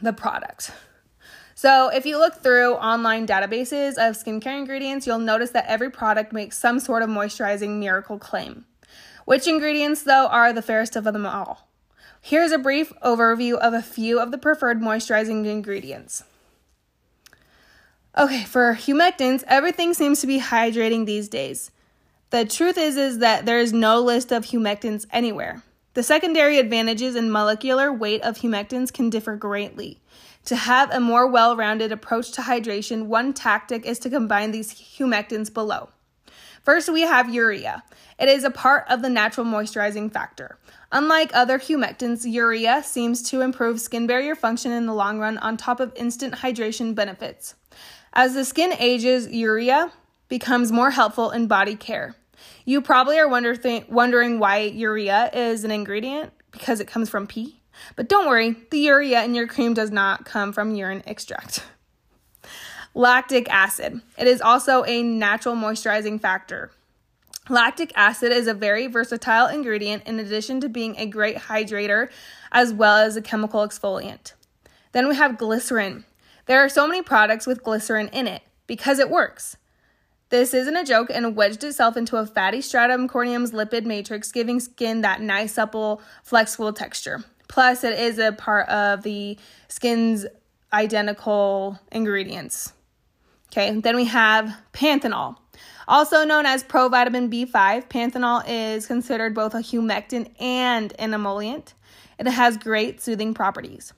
the 0.00 0.12
product. 0.12 0.72
So, 1.54 1.88
if 1.88 2.04
you 2.04 2.18
look 2.18 2.42
through 2.42 2.74
online 2.74 3.26
databases 3.26 3.92
of 3.92 4.14
skincare 4.14 4.58
ingredients, 4.58 5.06
you'll 5.06 5.18
notice 5.18 5.50
that 5.52 5.64
every 5.66 5.90
product 5.90 6.32
makes 6.32 6.58
some 6.58 6.78
sort 6.78 7.02
of 7.02 7.08
moisturizing 7.08 7.78
miracle 7.78 8.18
claim. 8.18 8.66
Which 9.24 9.48
ingredients, 9.48 10.02
though, 10.02 10.26
are 10.26 10.52
the 10.52 10.60
fairest 10.60 10.96
of 10.96 11.04
them 11.04 11.24
all? 11.24 11.68
Here's 12.20 12.52
a 12.52 12.58
brief 12.58 12.92
overview 13.02 13.54
of 13.54 13.72
a 13.72 13.82
few 13.82 14.20
of 14.20 14.32
the 14.32 14.38
preferred 14.38 14.80
moisturizing 14.80 15.46
ingredients. 15.46 16.24
Okay, 18.18 18.44
for 18.44 18.74
humectants, 18.74 19.44
everything 19.46 19.94
seems 19.94 20.20
to 20.20 20.26
be 20.26 20.40
hydrating 20.40 21.06
these 21.06 21.28
days. 21.28 21.70
The 22.30 22.44
truth 22.44 22.78
is 22.78 22.96
is 22.96 23.18
that 23.18 23.46
there 23.46 23.60
is 23.60 23.72
no 23.72 24.00
list 24.00 24.32
of 24.32 24.44
humectants 24.44 25.06
anywhere. 25.10 25.62
The 25.96 26.02
secondary 26.02 26.58
advantages 26.58 27.14
and 27.14 27.32
molecular 27.32 27.90
weight 27.90 28.20
of 28.20 28.36
humectants 28.36 28.92
can 28.92 29.08
differ 29.08 29.34
greatly. 29.34 29.98
To 30.44 30.54
have 30.54 30.90
a 30.90 31.00
more 31.00 31.26
well 31.26 31.56
rounded 31.56 31.90
approach 31.90 32.32
to 32.32 32.42
hydration, 32.42 33.06
one 33.06 33.32
tactic 33.32 33.86
is 33.86 33.98
to 34.00 34.10
combine 34.10 34.50
these 34.50 34.74
humectants 34.74 35.50
below. 35.50 35.88
First, 36.62 36.90
we 36.90 37.00
have 37.00 37.32
urea. 37.32 37.82
It 38.18 38.28
is 38.28 38.44
a 38.44 38.50
part 38.50 38.84
of 38.90 39.00
the 39.00 39.08
natural 39.08 39.46
moisturizing 39.46 40.12
factor. 40.12 40.58
Unlike 40.92 41.30
other 41.32 41.58
humectants, 41.58 42.30
urea 42.30 42.82
seems 42.82 43.22
to 43.30 43.40
improve 43.40 43.80
skin 43.80 44.06
barrier 44.06 44.34
function 44.34 44.72
in 44.72 44.84
the 44.84 44.92
long 44.92 45.18
run 45.18 45.38
on 45.38 45.56
top 45.56 45.80
of 45.80 45.94
instant 45.96 46.34
hydration 46.34 46.94
benefits. 46.94 47.54
As 48.12 48.34
the 48.34 48.44
skin 48.44 48.74
ages, 48.78 49.30
urea 49.30 49.92
becomes 50.28 50.70
more 50.70 50.90
helpful 50.90 51.30
in 51.30 51.46
body 51.46 51.74
care. 51.74 52.16
You 52.64 52.82
probably 52.82 53.18
are 53.18 53.28
wonder 53.28 53.56
th- 53.56 53.88
wondering 53.88 54.38
why 54.38 54.58
urea 54.58 55.30
is 55.32 55.64
an 55.64 55.70
ingredient 55.70 56.32
because 56.50 56.80
it 56.80 56.86
comes 56.86 57.08
from 57.08 57.26
pee. 57.26 57.60
But 57.94 58.08
don't 58.08 58.26
worry, 58.26 58.56
the 58.70 58.78
urea 58.78 59.24
in 59.24 59.34
your 59.34 59.46
cream 59.46 59.74
does 59.74 59.90
not 59.90 60.24
come 60.24 60.52
from 60.52 60.74
urine 60.74 61.02
extract. 61.06 61.64
Lactic 62.94 63.50
acid. 63.50 64.00
It 64.16 64.26
is 64.26 64.40
also 64.40 64.84
a 64.84 65.02
natural 65.02 65.54
moisturizing 65.54 66.20
factor. 66.20 66.70
Lactic 67.48 67.92
acid 67.94 68.32
is 68.32 68.46
a 68.46 68.54
very 68.54 68.86
versatile 68.86 69.46
ingredient 69.46 70.04
in 70.06 70.18
addition 70.18 70.60
to 70.62 70.68
being 70.68 70.96
a 70.96 71.06
great 71.06 71.36
hydrator 71.36 72.10
as 72.50 72.72
well 72.72 72.96
as 72.96 73.16
a 73.16 73.22
chemical 73.22 73.60
exfoliant. 73.60 74.32
Then 74.92 75.08
we 75.08 75.14
have 75.16 75.38
glycerin. 75.38 76.04
There 76.46 76.64
are 76.64 76.68
so 76.68 76.88
many 76.88 77.02
products 77.02 77.46
with 77.46 77.62
glycerin 77.62 78.08
in 78.08 78.26
it 78.26 78.42
because 78.66 78.98
it 78.98 79.10
works. 79.10 79.56
This 80.28 80.54
isn't 80.54 80.76
a 80.76 80.84
joke 80.84 81.08
and 81.12 81.36
wedged 81.36 81.62
itself 81.62 81.96
into 81.96 82.16
a 82.16 82.26
fatty 82.26 82.60
stratum 82.60 83.06
corneum's 83.06 83.52
lipid 83.52 83.84
matrix, 83.84 84.32
giving 84.32 84.58
skin 84.58 85.02
that 85.02 85.20
nice, 85.20 85.54
supple, 85.54 86.02
flexible 86.24 86.72
texture. 86.72 87.24
Plus, 87.48 87.84
it 87.84 87.98
is 87.98 88.18
a 88.18 88.32
part 88.32 88.68
of 88.68 89.02
the 89.02 89.38
skin's 89.68 90.26
identical 90.72 91.78
ingredients. 91.92 92.72
Okay, 93.52 93.80
then 93.80 93.94
we 93.94 94.06
have 94.06 94.54
panthenol. 94.72 95.36
Also 95.88 96.24
known 96.24 96.44
as 96.44 96.64
provitamin 96.64 97.32
B5, 97.32 97.88
panthenol 97.88 98.42
is 98.48 98.86
considered 98.86 99.34
both 99.34 99.54
a 99.54 99.58
humectant 99.58 100.28
and 100.40 100.92
an 100.98 101.14
emollient. 101.14 101.74
It 102.18 102.26
has 102.26 102.56
great 102.56 103.00
soothing 103.00 103.34
properties. 103.34 103.92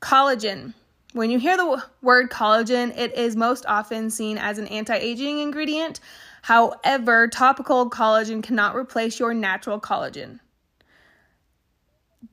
Collagen. 0.00 0.74
When 1.14 1.30
you 1.30 1.38
hear 1.38 1.56
the 1.56 1.82
word 2.02 2.30
collagen, 2.30 2.94
it 2.98 3.16
is 3.16 3.34
most 3.34 3.64
often 3.66 4.10
seen 4.10 4.36
as 4.36 4.58
an 4.58 4.66
anti 4.66 4.94
aging 4.94 5.38
ingredient. 5.38 6.00
However, 6.42 7.28
topical 7.28 7.88
collagen 7.88 8.42
cannot 8.42 8.76
replace 8.76 9.18
your 9.18 9.32
natural 9.32 9.80
collagen 9.80 10.40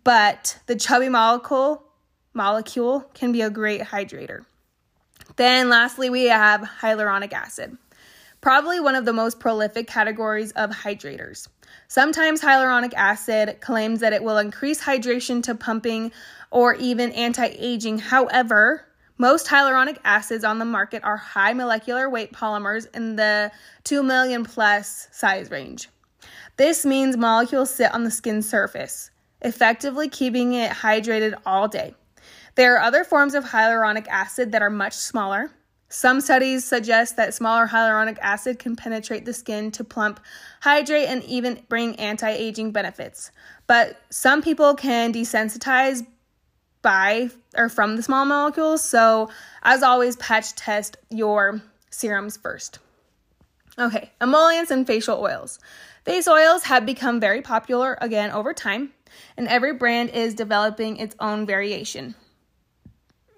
but 0.04 0.60
the 0.68 0.76
chubby 0.76 1.10
molecule 1.10 1.84
molecule 2.34 3.02
can 3.14 3.32
be 3.32 3.42
a 3.42 3.50
great 3.50 3.82
hydrator. 3.82 4.46
Then 5.36 5.70
lastly, 5.70 6.10
we 6.10 6.26
have 6.26 6.62
hyaluronic 6.62 7.34
acid. 7.34 7.78
Probably 8.42 8.80
one 8.80 8.96
of 8.96 9.06
the 9.06 9.14
most 9.14 9.40
prolific 9.40 9.88
categories 9.88 10.52
of 10.54 10.72
hydrators. 10.72 11.48
Sometimes 11.88 12.42
hyaluronic 12.42 12.94
acid 12.96 13.62
claims 13.62 14.00
that 14.00 14.14
it 14.14 14.24
will 14.24 14.40
increase 14.40 14.82
hydration 14.82 15.44
to 15.44 15.56
pumping 15.56 16.12
or 16.50 16.74
even 16.74 17.12
anti 17.12 17.46
aging. 17.46 18.00
However, 18.00 18.86
most 19.20 19.46
hyaluronic 19.46 20.00
acids 20.04 20.44
on 20.44 20.58
the 20.58 20.66
market 20.66 21.04
are 21.04 21.18
high 21.18 21.54
molecular 21.54 22.10
weight 22.10 22.34
polymers 22.34 22.88
in 22.96 23.16
the 23.16 23.52
2 23.84 24.02
million 24.02 24.44
plus 24.44 25.08
size 25.12 25.52
range. 25.52 25.90
This 26.58 26.84
means 26.84 27.16
molecules 27.16 27.70
sit 27.70 27.94
on 27.94 28.04
the 28.04 28.12
skin 28.12 28.42
surface 28.42 29.12
effectively 29.42 30.08
keeping 30.08 30.54
it 30.54 30.72
hydrated 30.72 31.34
all 31.46 31.68
day. 31.68 31.96
There 32.56 32.76
are 32.76 32.82
other 32.82 33.04
forms 33.04 33.34
of 33.34 33.46
hyaluronic 33.46 34.08
acid 34.08 34.52
that 34.52 34.62
are 34.62 34.70
much 34.70 34.94
smaller. 34.94 35.52
Some 35.92 36.22
studies 36.22 36.64
suggest 36.64 37.18
that 37.18 37.34
smaller 37.34 37.68
hyaluronic 37.68 38.18
acid 38.22 38.60
can 38.60 38.78
penetrate 38.78 39.26
the 39.26 39.34
skin 39.34 39.72
to 39.72 39.84
plump, 39.84 40.22
hydrate, 40.62 41.10
and 41.10 41.22
even 41.26 41.64
bring 41.68 41.98
anti 41.98 42.30
aging 42.30 42.72
benefits. 42.72 43.30
But 43.68 44.00
some 44.10 44.42
people 44.42 44.74
can 44.74 45.12
desensitize 45.12 46.08
by 46.82 47.30
or 47.58 47.68
from 47.68 47.98
the 47.98 48.04
small 48.04 48.24
molecules. 48.24 48.82
So, 48.82 49.30
as 49.64 49.84
always, 49.84 50.16
patch 50.16 50.56
test 50.56 50.96
your 51.10 51.62
serums 51.90 52.38
first. 52.38 52.80
Okay, 53.78 54.12
emollients 54.22 54.72
and 54.72 54.88
facial 54.88 55.20
oils. 55.20 55.60
Face 56.06 56.26
oils 56.26 56.64
have 56.64 56.86
become 56.86 57.20
very 57.20 57.42
popular 57.42 57.98
again 58.00 58.32
over 58.32 58.54
time 58.54 58.94
and 59.36 59.46
every 59.50 59.74
brand 59.74 60.12
is 60.12 60.36
developing 60.36 60.96
its 60.96 61.18
own 61.20 61.46
variation. 61.46 62.16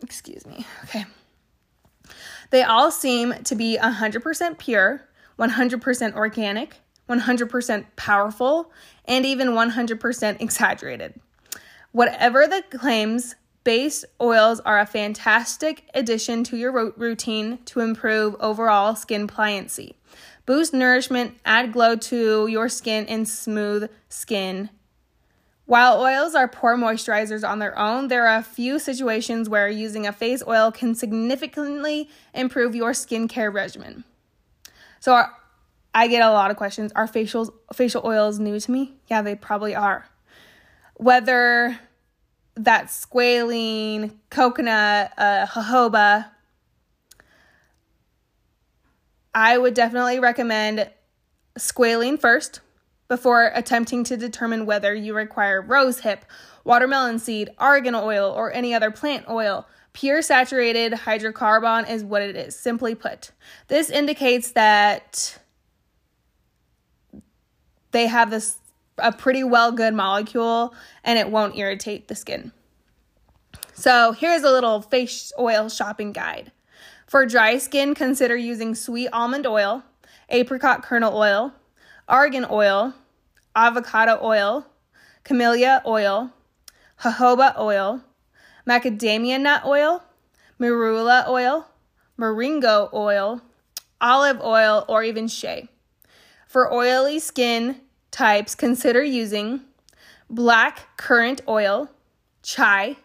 Excuse 0.03 0.45
me. 0.45 0.67
Okay. 0.83 1.05
They 2.53 2.61
all 2.61 2.91
seem 2.91 3.33
to 3.45 3.55
be 3.55 3.79
100% 3.81 4.59
pure, 4.59 5.09
100% 5.39 6.13
organic, 6.13 6.75
100% 7.09 7.85
powerful, 7.95 8.71
and 9.05 9.25
even 9.25 9.49
100% 9.49 10.39
exaggerated. 10.39 11.19
Whatever 11.93 12.45
the 12.45 12.63
claims, 12.69 13.33
base 13.63 14.05
oils 14.21 14.59
are 14.59 14.79
a 14.79 14.85
fantastic 14.85 15.89
addition 15.95 16.43
to 16.43 16.55
your 16.55 16.91
routine 16.91 17.57
to 17.65 17.79
improve 17.79 18.35
overall 18.39 18.95
skin 18.95 19.27
pliancy, 19.27 19.95
boost 20.45 20.75
nourishment, 20.75 21.39
add 21.45 21.73
glow 21.73 21.95
to 21.95 22.45
your 22.45 22.69
skin, 22.69 23.07
and 23.07 23.27
smooth 23.27 23.89
skin 24.09 24.69
while 25.73 25.99
oils 25.99 26.35
are 26.35 26.47
poor 26.47 26.77
moisturizers 26.77 27.43
on 27.43 27.57
their 27.57 27.75
own, 27.79 28.07
there 28.07 28.27
are 28.27 28.37
a 28.37 28.43
few 28.43 28.77
situations 28.77 29.49
where 29.49 29.67
using 29.67 30.05
a 30.05 30.11
face 30.11 30.43
oil 30.47 30.71
can 30.71 30.93
significantly 30.93 32.07
improve 32.31 32.75
your 32.75 32.91
skincare 32.91 33.51
regimen. 33.51 34.03
So, 34.99 35.13
are, 35.13 35.33
I 35.91 36.07
get 36.09 36.21
a 36.21 36.31
lot 36.31 36.51
of 36.51 36.57
questions. 36.57 36.91
Are 36.95 37.07
facials 37.07 37.51
facial 37.73 38.05
oils 38.05 38.37
new 38.37 38.59
to 38.59 38.71
me? 38.71 38.93
Yeah, 39.07 39.23
they 39.23 39.33
probably 39.33 39.73
are. 39.73 40.05
Whether 40.97 41.79
that 42.53 42.89
squalene, 42.89 44.13
coconut, 44.29 45.11
uh, 45.17 45.47
jojoba, 45.47 46.29
I 49.33 49.57
would 49.57 49.73
definitely 49.73 50.19
recommend 50.19 50.87
squalene 51.57 52.19
first 52.19 52.59
before 53.07 53.51
attempting 53.53 54.03
to 54.05 54.17
determine 54.17 54.65
whether 54.65 54.93
you 54.93 55.13
require 55.13 55.61
rosehip, 55.61 56.19
watermelon 56.63 57.19
seed, 57.19 57.49
argan 57.57 57.95
oil, 57.95 58.31
or 58.31 58.51
any 58.53 58.73
other 58.73 58.91
plant 58.91 59.25
oil. 59.29 59.67
Pure 59.93 60.23
saturated 60.23 60.93
hydrocarbon 60.93 61.89
is 61.89 62.03
what 62.03 62.21
it 62.21 62.35
is, 62.35 62.55
simply 62.55 62.95
put. 62.95 63.31
This 63.67 63.89
indicates 63.89 64.51
that 64.51 65.37
they 67.91 68.07
have 68.07 68.31
this 68.31 68.57
a 68.97 69.11
pretty 69.11 69.43
well 69.43 69.71
good 69.71 69.93
molecule 69.93 70.73
and 71.03 71.17
it 71.17 71.29
won't 71.29 71.57
irritate 71.57 72.07
the 72.07 72.15
skin. 72.15 72.51
So, 73.73 74.11
here's 74.11 74.43
a 74.43 74.51
little 74.51 74.81
face 74.81 75.31
oil 75.37 75.67
shopping 75.67 76.11
guide. 76.11 76.51
For 77.07 77.25
dry 77.25 77.57
skin, 77.57 77.95
consider 77.95 78.35
using 78.35 78.75
sweet 78.75 79.09
almond 79.09 79.45
oil, 79.45 79.83
apricot 80.29 80.83
kernel 80.83 81.15
oil, 81.15 81.53
argan 82.07 82.45
oil, 82.49 82.93
avocado 83.55 84.19
oil, 84.21 84.65
camellia 85.23 85.81
oil, 85.85 86.31
jojoba 87.01 87.57
oil, 87.57 88.01
macadamia 88.67 89.39
nut 89.39 89.65
oil, 89.65 90.03
marula 90.59 91.27
oil, 91.27 91.67
moringa 92.19 92.91
oil, 92.93 93.41
olive 94.01 94.41
oil, 94.41 94.85
or 94.87 95.03
even 95.03 95.27
shea. 95.27 95.67
For 96.47 96.71
oily 96.71 97.19
skin 97.19 97.81
types, 98.11 98.53
consider 98.53 99.03
using 99.03 99.61
black 100.29 100.97
currant 100.97 101.41
oil, 101.47 101.89
chai, 102.43 102.97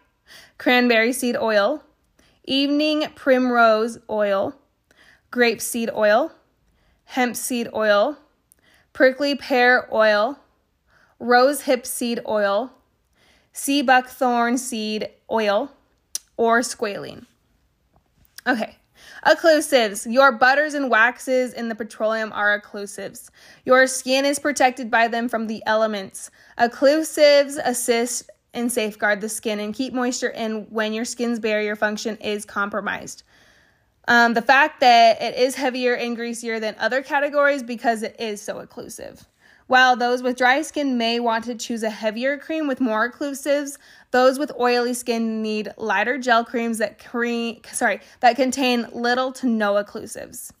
cranberry 0.57 1.13
seed 1.13 1.35
oil, 1.35 1.83
evening 2.43 3.07
primrose 3.15 3.97
oil, 4.09 4.55
grapeseed 5.31 5.93
oil, 5.95 6.31
hemp 7.05 7.35
seed 7.35 7.67
oil, 7.73 8.17
prickly 8.99 9.33
pear 9.33 9.87
oil, 9.93 10.37
rose 11.19 11.61
hip 11.61 11.85
seed 11.85 12.19
oil, 12.27 12.69
sea 13.53 13.81
buckthorn 13.81 14.57
seed 14.57 15.07
oil, 15.31 15.71
or 16.35 16.59
squalene. 16.59 17.25
Okay, 18.45 18.75
occlusives. 19.25 20.05
Your 20.11 20.33
butters 20.33 20.73
and 20.73 20.89
waxes 20.89 21.53
in 21.53 21.69
the 21.69 21.75
petroleum 21.75 22.33
are 22.33 22.59
occlusives. 22.59 23.29
Your 23.63 23.87
skin 23.87 24.25
is 24.25 24.37
protected 24.37 24.91
by 24.91 25.07
them 25.07 25.29
from 25.29 25.47
the 25.47 25.63
elements. 25.65 26.29
Occlusives 26.57 27.57
assist 27.63 28.29
and 28.53 28.69
safeguard 28.69 29.21
the 29.21 29.29
skin 29.29 29.61
and 29.61 29.73
keep 29.73 29.93
moisture 29.93 30.27
in 30.27 30.63
when 30.71 30.91
your 30.91 31.05
skin's 31.05 31.39
barrier 31.39 31.77
function 31.77 32.17
is 32.17 32.43
compromised. 32.43 33.23
Um, 34.07 34.33
the 34.33 34.41
fact 34.41 34.79
that 34.79 35.21
it 35.21 35.35
is 35.37 35.55
heavier 35.55 35.95
and 35.95 36.15
greasier 36.15 36.59
than 36.59 36.75
other 36.79 37.03
categories 37.03 37.61
because 37.61 38.01
it 38.01 38.15
is 38.19 38.41
so 38.41 38.55
occlusive. 38.65 39.25
While 39.67 39.95
those 39.95 40.23
with 40.23 40.35
dry 40.35 40.63
skin 40.63 40.97
may 40.97 41.19
want 41.19 41.43
to 41.45 41.53
choose 41.53 41.83
a 41.83 41.91
heavier 41.91 42.39
cream 42.39 42.67
with 42.67 42.81
more 42.81 43.11
occlusives, 43.11 43.77
those 44.09 44.39
with 44.39 44.51
oily 44.59 44.95
skin 44.95 45.43
need 45.43 45.71
lighter 45.77 46.17
gel 46.17 46.43
creams 46.43 46.79
that 46.79 46.97
cream 46.97 47.61
sorry, 47.71 47.99
that 48.21 48.35
contain 48.35 48.87
little 48.91 49.31
to 49.33 49.45
no 49.45 49.73
occlusives. 49.75 50.51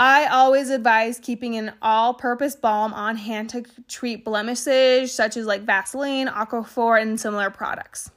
I 0.00 0.26
always 0.26 0.70
advise 0.70 1.20
keeping 1.20 1.56
an 1.56 1.74
all 1.80 2.14
purpose 2.14 2.56
balm 2.56 2.92
on 2.92 3.14
hand 3.16 3.50
to 3.50 3.64
treat 3.86 4.24
blemishes 4.24 5.12
such 5.12 5.36
as 5.36 5.46
like 5.46 5.62
Vaseline, 5.62 6.26
Aquaphor, 6.26 7.00
and 7.00 7.20
similar 7.20 7.50
products. 7.50 8.10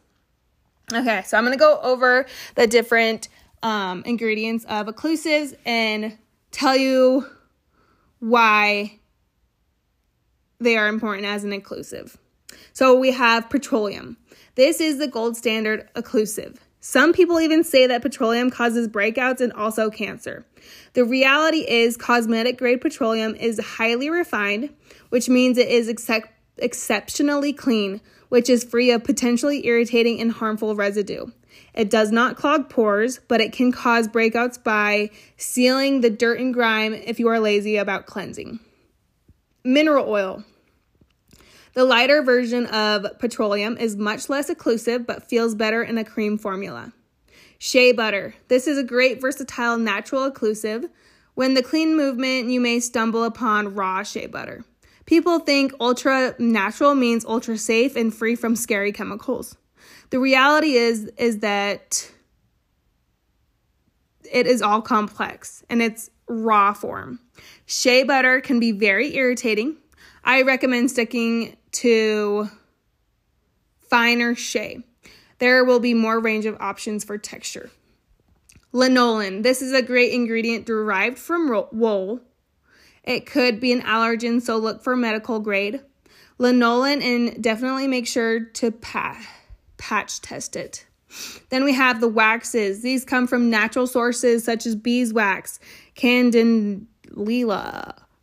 Okay, 0.91 1.22
so 1.27 1.38
I'm 1.38 1.43
gonna 1.43 1.58
go 1.58 1.79
over 1.81 2.25
the 2.55 2.65
different 2.65 3.29
um, 3.63 4.03
ingredients 4.06 4.65
of 4.65 4.88
occlusives 4.88 5.56
and 5.65 6.18
tell 6.51 6.76
you 6.76 7.26
why 8.19 9.00
they 10.60 10.78
are 10.78 10.88
important 10.88 11.26
as 11.26 11.43
an 11.43 11.52
occlusive. 11.52 12.15
So 12.74 12.97
we 12.97 13.12
have 13.12 13.50
petroleum. 13.50 14.17
This 14.56 14.80
is 14.80 14.97
the 14.97 15.08
gold 15.08 15.38
standard 15.38 15.89
occlusive. 15.95 16.58
Some 16.80 17.13
people 17.13 17.39
even 17.39 17.63
say 17.63 17.86
that 17.88 18.02
petroleum 18.02 18.50
causes 18.50 18.88
breakouts 18.88 19.39
and 19.39 19.54
also 19.54 19.89
cancer. 19.89 20.45
The 20.93 21.06
reality 21.06 21.60
is, 21.60 21.95
cosmetic 21.95 22.58
grade 22.58 22.82
petroleum 22.82 23.36
is 23.36 23.60
highly 23.60 24.10
refined, 24.10 24.74
which 25.10 25.30
means 25.30 25.58
it 25.58 25.67
is 25.67 25.88
excep- 25.88 26.34
exceptionally 26.58 27.54
clean, 27.54 28.02
which 28.30 28.50
is 28.50 28.63
free 28.63 28.91
of 28.91 29.04
potentially 29.04 29.65
irritating 29.67 30.19
and 30.19 30.32
harmful 30.32 30.76
residue. 30.76 31.28
It 31.73 31.89
does 31.89 32.12
not 32.12 32.36
clog 32.36 32.69
pores, 32.69 33.19
but 33.27 33.41
it 33.41 33.53
can 33.53 33.71
cause 33.71 34.07
breakouts 34.07 34.62
by 34.62 35.10
sealing 35.38 36.01
the 36.01 36.10
dirt 36.10 36.39
and 36.39 36.53
grime 36.53 36.93
if 36.93 37.19
you 37.19 37.27
are 37.29 37.39
lazy 37.39 37.77
about 37.77 38.05
cleansing. 38.05 38.60
Mineral 39.63 40.10
oil. 40.10 40.43
The 41.73 41.86
lighter 41.86 42.21
version 42.21 42.65
of 42.65 43.05
petroleum 43.19 43.77
is 43.77 43.95
much 43.95 44.29
less 44.29 44.49
occlusive 44.49 45.05
but 45.05 45.29
feels 45.29 45.55
better 45.55 45.81
in 45.81 45.97
a 45.97 46.03
cream 46.03 46.38
formula. 46.38 46.91
Shea 47.57 47.93
butter. 47.93 48.36
This 48.49 48.67
is 48.67 48.77
a 48.77 48.84
great 48.84 49.21
versatile 49.21 49.77
natural 49.77 50.29
occlusive. 50.29 50.89
When 51.36 51.53
the 51.53 51.63
clean 51.63 51.95
movement, 51.95 52.49
you 52.49 52.60
may 52.60 52.81
stumble 52.81 53.23
upon 53.23 53.75
raw 53.75 54.03
shea 54.03 54.27
butter. 54.27 54.65
People 55.05 55.39
think 55.39 55.73
ultra 55.79 56.36
natural 56.39 56.95
means 56.95 57.23
ultra 57.23 57.57
safe 57.57 57.95
and 57.95 58.13
free 58.13 58.36
from 58.36 58.55
scary 58.55 58.91
chemicals. 58.91 59.55
The 60.10 60.20
reality 60.20 60.74
is 60.74 61.12
is 61.17 61.39
that 61.39 62.12
it 64.32 64.48
is 64.48 64.62
all 64.62 64.82
complex 64.82 65.63
and 65.70 65.82
it's 65.82 66.10
raw 66.28 66.74
form. 66.74 67.20
Shea 67.65 68.04
butter 68.04 68.41
can 68.41 68.60
be 68.60 68.72
very 68.72 69.15
irritating. 69.15 69.78
I 70.24 70.44
recommend 70.44 70.91
sticking 70.91 71.58
to 71.74 72.50
finer 73.89 74.36
shea. 74.36 74.80
There 75.39 75.65
will 75.65 75.80
be 75.80 75.94
more 75.94 76.20
range 76.20 76.46
of 76.46 76.58
options 76.60 77.04
for 77.04 77.17
texture. 77.17 77.72
Lanolin. 78.74 79.44
This 79.44 79.62
is 79.62 79.74
a 79.74 79.82
great 79.82 80.13
ingredient 80.13 80.65
derived 80.65 81.17
from 81.17 81.50
wool. 81.72 82.22
It 83.04 83.26
could 83.26 83.60
be 83.60 83.72
an 83.74 83.82
allergen, 83.82 84.41
so 84.41 84.58
look 84.58 84.84
for 84.84 84.96
medical 84.96 85.39
grade. 85.39 85.82
Lanolin 86.39 87.04
and 87.04 87.44
definitely 87.44 87.88
make 87.88 88.08
sure 88.08 88.39
to 88.39 88.72
pa- 88.72 89.26
patch 89.82 90.22
test 90.22 90.56
it. 90.56 90.86
Then 91.50 91.63
we 91.63 91.74
have 91.74 92.00
the 92.00 92.08
waxes. 92.08 92.84
These 92.84 93.04
come 93.04 93.26
from 93.26 93.50
natural 93.50 93.88
sources 93.88 94.44
such 94.44 94.67
as 94.67 94.76
beeswax, 94.76 95.60
candida, 95.96 96.86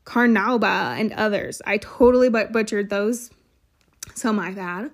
carnauba, 0.05 0.99
and 0.99 1.12
others. 1.12 1.61
I 1.66 1.79
totally 1.79 2.31
butchered 2.31 2.90
those. 2.90 3.31
So 4.14 4.33
my 4.33 4.53
bad. 4.53 4.92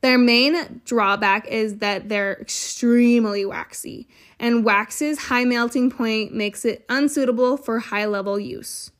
Their 0.00 0.16
main 0.18 0.80
drawback 0.84 1.46
is 1.48 1.78
that 1.78 2.08
they're 2.08 2.34
extremely 2.40 3.44
waxy, 3.44 4.08
and 4.40 4.64
wax's 4.64 5.18
high 5.18 5.44
melting 5.44 5.90
point 5.90 6.34
makes 6.34 6.64
it 6.64 6.84
unsuitable 6.88 7.56
for 7.56 7.78
high 7.78 8.06
level 8.06 8.40
use. 8.40 8.90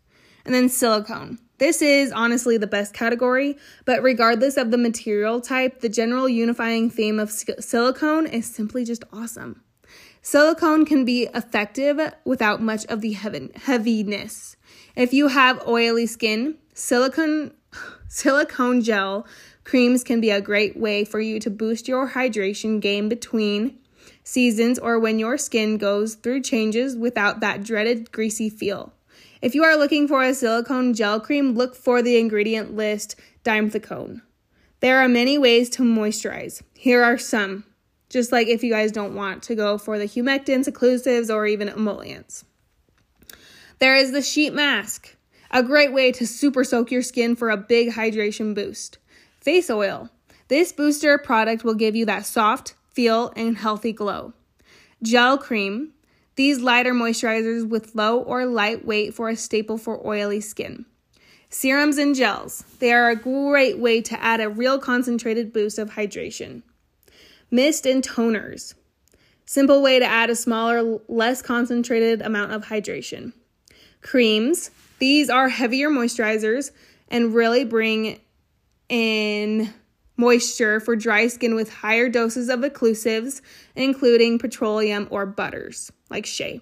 And 0.44 0.55
then 0.55 0.68
silicone. 0.68 1.38
This 1.58 1.80
is 1.80 2.12
honestly 2.12 2.58
the 2.58 2.66
best 2.66 2.92
category, 2.92 3.56
but 3.84 4.02
regardless 4.02 4.56
of 4.56 4.70
the 4.70 4.78
material 4.78 5.40
type, 5.40 5.80
the 5.80 5.88
general 5.88 6.28
unifying 6.28 6.90
theme 6.90 7.18
of 7.18 7.30
silicone 7.30 8.26
is 8.26 8.46
simply 8.46 8.84
just 8.84 9.04
awesome. 9.12 9.62
Silicone 10.20 10.84
can 10.84 11.04
be 11.04 11.28
effective 11.34 12.00
without 12.24 12.60
much 12.60 12.84
of 12.86 13.00
the 13.00 13.12
heaviness. 13.12 14.56
If 14.96 15.14
you 15.14 15.28
have 15.28 15.66
oily 15.66 16.06
skin, 16.06 16.56
silicone 16.74 17.52
silicone 18.08 18.82
gel 18.82 19.26
Creams 19.66 20.04
can 20.04 20.20
be 20.20 20.30
a 20.30 20.40
great 20.40 20.76
way 20.76 21.04
for 21.04 21.20
you 21.20 21.40
to 21.40 21.50
boost 21.50 21.88
your 21.88 22.10
hydration 22.10 22.80
game 22.80 23.08
between 23.08 23.78
seasons 24.22 24.78
or 24.78 24.96
when 24.96 25.18
your 25.18 25.36
skin 25.36 25.76
goes 25.76 26.14
through 26.14 26.42
changes 26.42 26.96
without 26.96 27.40
that 27.40 27.64
dreaded 27.64 28.12
greasy 28.12 28.48
feel. 28.48 28.92
If 29.46 29.54
you 29.54 29.62
are 29.62 29.76
looking 29.76 30.09
for 30.09 30.24
a 30.24 30.35
silicone 30.35 30.92
gel 30.92 31.20
cream, 31.20 31.54
look 31.54 31.76
for 31.76 32.02
the 32.02 32.16
ingredient 32.16 32.74
list 32.74 33.14
dimethicone. 33.44 34.22
There 34.80 34.98
are 34.98 35.06
many 35.06 35.38
ways 35.38 35.70
to 35.70 35.85
moisturize. 35.85 36.64
Here 36.74 37.00
are 37.04 37.16
some, 37.16 37.64
just 38.11 38.32
like 38.32 38.48
if 38.48 38.64
you 38.64 38.72
guys 38.72 38.90
don't 38.90 39.14
want 39.14 39.44
to 39.44 39.54
go 39.54 39.78
for 39.78 40.00
the 40.00 40.06
humectants, 40.06 40.66
occlusives, 40.66 41.32
or 41.32 41.46
even 41.46 41.68
emollients. 41.68 42.44
There 43.78 43.94
is 43.94 44.11
the 44.11 44.20
sheet 44.20 44.52
mask, 44.52 45.14
a 45.52 45.62
great 45.62 45.92
way 45.92 46.11
to 46.11 46.26
super 46.26 46.64
soak 46.64 46.90
your 46.90 47.02
skin 47.02 47.37
for 47.37 47.48
a 47.48 47.56
big 47.56 47.92
hydration 47.92 48.52
boost. 48.52 48.98
Face 49.40 49.70
oil. 49.70 50.11
This 50.48 50.72
booster 50.72 51.18
product 51.18 51.62
will 51.62 51.74
give 51.74 51.94
you 51.94 52.04
that 52.06 52.26
soft 52.26 52.74
feel 52.88 53.32
and 53.37 53.56
healthy 53.56 53.92
glow. 53.92 54.32
Gel 55.04 55.38
cream. 55.38 55.92
These 56.37 56.61
lighter 56.61 56.92
moisturizers 56.92 57.66
with 57.66 57.94
low 57.94 58.18
or 58.18 58.44
light 58.44 58.85
weight 58.85 59.14
for 59.14 59.31
a 59.31 59.37
staple 59.37 59.79
for 59.79 60.07
oily 60.07 60.40
skin. 60.40 60.85
Serums 61.49 61.96
and 61.96 62.14
gels. 62.14 62.64
They 62.79 62.92
are 62.92 63.09
a 63.09 63.16
great 63.16 63.79
way 63.79 64.03
to 64.03 64.22
add 64.22 64.40
a 64.40 64.51
real 64.51 64.79
concentrated 64.79 65.53
boost 65.53 65.79
of 65.79 65.92
hydration. 65.92 66.62
Mist 67.51 67.87
and 67.87 68.03
toners. 68.03 68.75
Simple 69.46 69.81
way 69.81 69.99
to 69.99 70.05
add 70.05 70.29
a 70.29 70.37
smaller, 70.37 70.99
less 71.09 71.40
concentrated 71.40 72.20
amount 72.20 72.53
of 72.53 72.66
hydration. 72.66 73.33
Creams. 74.03 74.70
These 74.99 75.31
are 75.31 75.49
heavier 75.49 75.88
moisturizers 75.88 76.70
and 77.09 77.35
really 77.35 77.64
bring 77.64 78.20
in 78.88 79.72
moisture 80.16 80.81
for 80.81 80.96
dry 80.96 81.26
skin 81.26 81.55
with 81.55 81.72
higher 81.72 82.09
doses 82.09 82.48
of 82.48 82.61
occlusives, 82.61 83.40
including 83.74 84.38
petroleum 84.38 85.09
or 85.11 85.26
butters, 85.26 85.92
like 86.11 86.26
shea. 86.26 86.61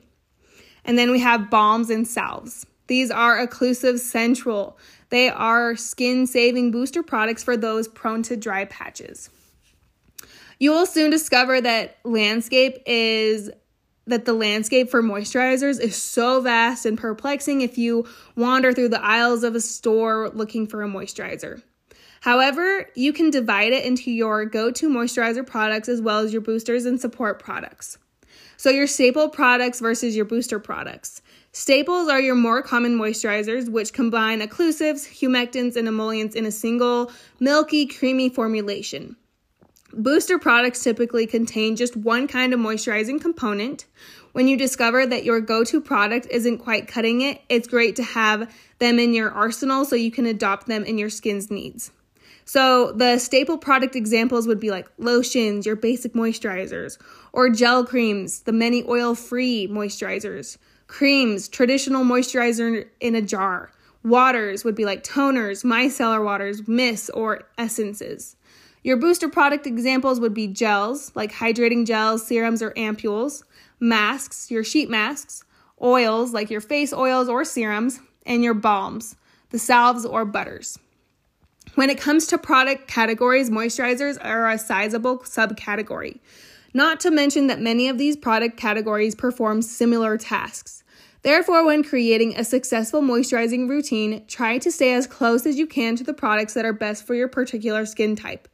And 0.85 0.99
then 0.99 1.11
we 1.11 1.21
have 1.21 1.51
balms 1.51 1.91
and 1.91 2.07
salves. 2.07 2.67
These 2.87 3.11
are 3.11 3.47
occlusive 3.47 3.99
central. 3.99 4.79
They 5.09 5.29
are 5.29 5.77
skin 5.77 6.27
saving 6.27 6.71
booster 6.71 7.03
products 7.03 7.43
for 7.43 7.57
those 7.57 7.89
prone 7.89 8.23
to 8.25 8.37
dry 8.37 8.67
patches. 8.67 9.31
You 10.59 10.71
will 10.73 10.87
soon 10.87 11.11
discover 11.11 11.61
that 11.61 11.99
landscape 12.05 12.79
is 12.87 13.51
that 14.07 14.27
the 14.27 14.35
landscape 14.35 14.91
for 14.91 15.03
moisturizers 15.03 15.81
is 15.81 15.97
so 15.97 16.41
vast 16.41 16.85
and 16.85 16.99
perplexing 16.99 17.63
if 17.63 17.79
you 17.79 18.07
wander 18.37 18.73
through 18.73 18.91
the 18.91 19.03
aisles 19.03 19.45
of 19.45 19.55
a 19.55 19.61
store 19.61 20.29
looking 20.29 20.67
for 20.67 20.83
a 20.83 20.89
moisturizer. 20.89 21.63
However, 22.25 22.89
you 22.95 23.13
can 23.13 23.29
divide 23.29 23.75
it 23.75 23.85
into 23.85 24.11
your 24.11 24.47
go 24.47 24.71
to 24.71 24.89
moisturizer 24.89 25.47
products 25.47 25.91
as 25.91 26.01
well 26.01 26.21
as 26.21 26.33
your 26.33 26.41
boosters 26.41 26.87
and 26.87 26.99
support 26.99 27.39
products. 27.39 27.99
So, 28.57 28.71
your 28.71 28.87
staple 28.87 29.29
products 29.29 29.79
versus 29.79 30.17
your 30.17 30.25
booster 30.25 30.59
products. 30.59 31.21
Staples 31.53 32.09
are 32.09 32.23
your 32.23 32.35
more 32.35 32.63
common 32.63 32.97
moisturizers, 32.97 33.69
which 33.69 33.93
combine 33.93 34.41
occlusives, 34.41 35.07
humectants, 35.07 35.77
and 35.77 35.87
emollients 35.87 36.35
in 36.35 36.47
a 36.47 36.51
single 36.51 37.13
milky, 37.41 37.85
creamy 37.85 38.31
formulation. 38.31 39.17
Booster 39.93 40.39
products 40.39 40.83
typically 40.83 41.27
contain 41.27 41.77
just 41.77 41.95
one 41.95 42.27
kind 42.27 42.55
of 42.55 42.59
moisturizing 42.59 43.21
component. 43.21 43.85
When 44.33 44.49
you 44.49 44.57
discover 44.57 45.05
that 45.05 45.25
your 45.25 45.43
go 45.43 45.63
to 45.65 45.79
product 45.79 46.29
isn't 46.31 46.57
quite 46.57 46.89
cutting 46.89 47.21
it, 47.21 47.43
it's 47.51 47.69
great 47.69 47.97
to 47.97 48.03
have 48.03 48.51
them 48.79 48.99
in 48.99 49.13
your 49.13 49.31
arsenal 49.31 49.85
so 49.85 49.95
you 49.95 50.11
can 50.11 50.25
adopt 50.25 50.69
them 50.69 50.85
in 50.85 50.97
your 50.97 51.11
skin's 51.11 51.51
needs. 51.51 51.91
So, 52.47 52.93
the 52.93 53.19
staple 53.19 53.57
product 53.57 53.97
examples 53.97 54.47
would 54.47 54.61
be 54.61 54.71
like 54.71 54.91
lotions, 54.99 55.65
your 55.65 55.77
basic 55.77 56.13
moisturizers, 56.13 56.99
or 57.33 57.49
gel 57.49 57.87
creams, 57.87 58.43
the 58.43 58.53
many 58.53 58.85
oil 58.87 59.15
free 59.15 59.67
moisturizers, 59.67 60.59
creams, 60.87 61.49
traditional 61.49 62.05
moisturizer 62.05 62.87
in 63.01 63.15
a 63.15 63.23
jar. 63.23 63.71
Waters 64.05 64.63
would 64.65 64.75
be 64.75 64.85
like 64.85 65.03
toners, 65.03 65.65
micellar 65.65 66.23
waters, 66.23 66.69
mists, 66.69 67.09
or 67.11 67.45
essences. 67.57 68.37
Your 68.83 68.99
booster 68.99 69.31
product 69.31 69.67
examples 69.67 70.21
would 70.21 70.35
be 70.35 70.47
gels, 70.47 71.11
like 71.15 71.33
hydrating 71.33 71.87
gels, 71.87 72.27
serums, 72.27 72.61
or 72.61 72.73
ampules, 72.73 73.43
masks, 73.81 74.51
your 74.51 74.63
sheet 74.63 74.91
masks, 74.91 75.43
oils, 75.81 76.35
like 76.35 76.51
your 76.51 76.61
face 76.61 76.93
oils 76.93 77.31
or 77.31 77.47
serums, 77.47 78.01
and 78.27 78.45
your 78.45 78.53
balms, 78.53 79.17
the 79.49 79.59
salves 79.59 80.05
or 80.05 80.27
butters. 80.27 80.79
When 81.75 81.91
it 81.91 81.99
comes 81.99 82.27
to 82.29 82.39
product 82.39 82.87
categories, 82.87 83.51
moisturizers 83.51 84.17
are 84.25 84.49
a 84.49 84.59
sizable 84.59 85.19
subcategory. 85.19 86.21
Not 86.73 87.01
to 87.01 87.11
mention 87.11 87.49
that 87.49 87.61
many 87.61 87.89
of 87.89 87.99
these 87.99 88.17
product 88.17 88.57
categories 88.57 89.15
perform 89.17 89.61
similar 89.61 90.17
tasks. 90.17 90.85
Therefore, 91.23 91.65
when 91.65 91.83
creating 91.83 92.37
a 92.37 92.45
successful 92.45 93.01
moisturizing 93.01 93.69
routine, 93.69 94.25
try 94.29 94.59
to 94.59 94.71
stay 94.71 94.93
as 94.95 95.07
close 95.07 95.47
as 95.47 95.57
you 95.57 95.67
can 95.67 95.97
to 95.97 96.05
the 96.05 96.15
products 96.15 96.55
that 96.55 96.65
are 96.65 96.73
best 96.73 97.07
for 97.07 97.15
your 97.15 97.29
particular 97.29 97.87
skin 97.87 98.15
type. 98.15 98.47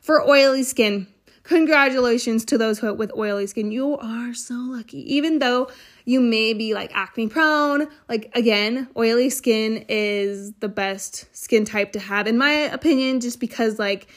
For 0.00 0.20
oily 0.28 0.62
skin, 0.62 1.06
congratulations 1.42 2.44
to 2.46 2.58
those 2.58 2.78
who 2.78 2.92
with 2.94 3.12
oily 3.16 3.46
skin. 3.46 3.72
You 3.72 3.96
are 3.98 4.34
so 4.34 4.54
lucky. 4.54 5.14
Even 5.14 5.38
though 5.38 5.70
you 6.04 6.20
may 6.20 6.54
be 6.54 6.74
like 6.74 6.90
acne 6.94 7.28
prone, 7.28 7.88
like 8.08 8.30
again, 8.34 8.88
oily 8.96 9.30
skin 9.30 9.84
is 9.88 10.52
the 10.60 10.68
best 10.68 11.26
skin 11.36 11.64
type 11.64 11.92
to 11.92 12.00
have 12.00 12.26
in 12.26 12.38
my 12.38 12.52
opinion 12.52 13.20
just 13.20 13.40
because 13.40 13.78
like 13.78 14.08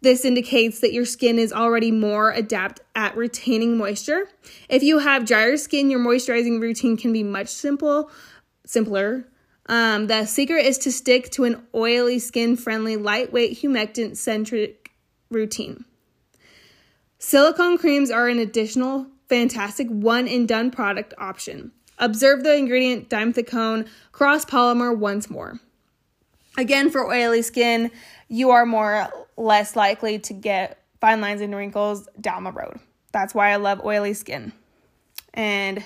this 0.00 0.24
indicates 0.24 0.80
that 0.80 0.92
your 0.92 1.04
skin 1.04 1.38
is 1.38 1.52
already 1.52 1.90
more 1.90 2.30
adept 2.30 2.80
at 2.94 3.16
retaining 3.16 3.76
moisture. 3.76 4.28
If 4.68 4.82
you 4.82 4.98
have 4.98 5.26
drier 5.26 5.56
skin, 5.56 5.90
your 5.90 6.00
moisturizing 6.00 6.60
routine 6.60 6.96
can 6.96 7.12
be 7.12 7.24
much 7.24 7.48
simple, 7.48 8.10
simpler. 8.64 9.26
Um, 9.66 10.06
the 10.06 10.24
secret 10.24 10.64
is 10.66 10.78
to 10.78 10.92
stick 10.92 11.30
to 11.30 11.44
an 11.44 11.66
oily 11.74 12.20
skin 12.20 12.56
friendly, 12.56 12.96
lightweight, 12.96 13.60
humectant 13.60 14.16
centric 14.16 14.92
routine. 15.30 15.84
Silicone 17.20 17.78
creams 17.78 18.12
are 18.12 18.28
an 18.28 18.38
additional 18.38 19.06
fantastic 19.28 19.88
one 19.88 20.28
and 20.28 20.46
done 20.46 20.70
product 20.70 21.12
option. 21.18 21.72
Observe 21.98 22.44
the 22.44 22.54
ingredient 22.54 23.10
dimethicone 23.10 23.88
cross 24.12 24.44
polymer 24.44 24.96
once 24.96 25.28
more. 25.28 25.58
Again, 26.56 26.90
for 26.90 27.06
oily 27.06 27.42
skin, 27.42 27.90
you 28.28 28.50
are 28.50 28.64
more 28.64 29.08
less 29.36 29.74
likely 29.74 30.20
to 30.20 30.32
get 30.32 30.80
fine 31.00 31.20
lines 31.20 31.40
and 31.40 31.54
wrinkles 31.54 32.08
down 32.20 32.44
the 32.44 32.52
road. 32.52 32.78
That's 33.10 33.34
why 33.34 33.50
I 33.50 33.56
love 33.56 33.84
oily 33.84 34.14
skin. 34.14 34.52
And 35.34 35.84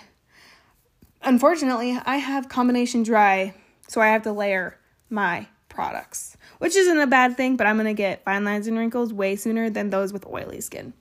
unfortunately, 1.23 1.99
I 2.05 2.17
have 2.19 2.51
combination 2.51 3.05
dry, 3.05 3.55
so 3.89 4.03
I 4.03 4.09
have 4.09 4.23
to 4.25 4.33
layer 4.33 4.79
my 5.09 5.47
products, 5.71 6.37
which 6.59 6.77
isn't 6.77 7.01
a 7.01 7.07
bad 7.07 7.39
thing, 7.39 7.57
but 7.57 7.67
I'm 7.67 7.79
gonna 7.79 7.95
get 7.95 8.23
fine 8.23 8.45
lines 8.45 8.67
and 8.67 8.77
wrinkles 8.77 9.15
way 9.15 9.35
sooner 9.37 9.71
than 9.71 9.89
those 9.89 10.13
with 10.13 10.27
oily 10.27 10.61
skin. 10.61 10.93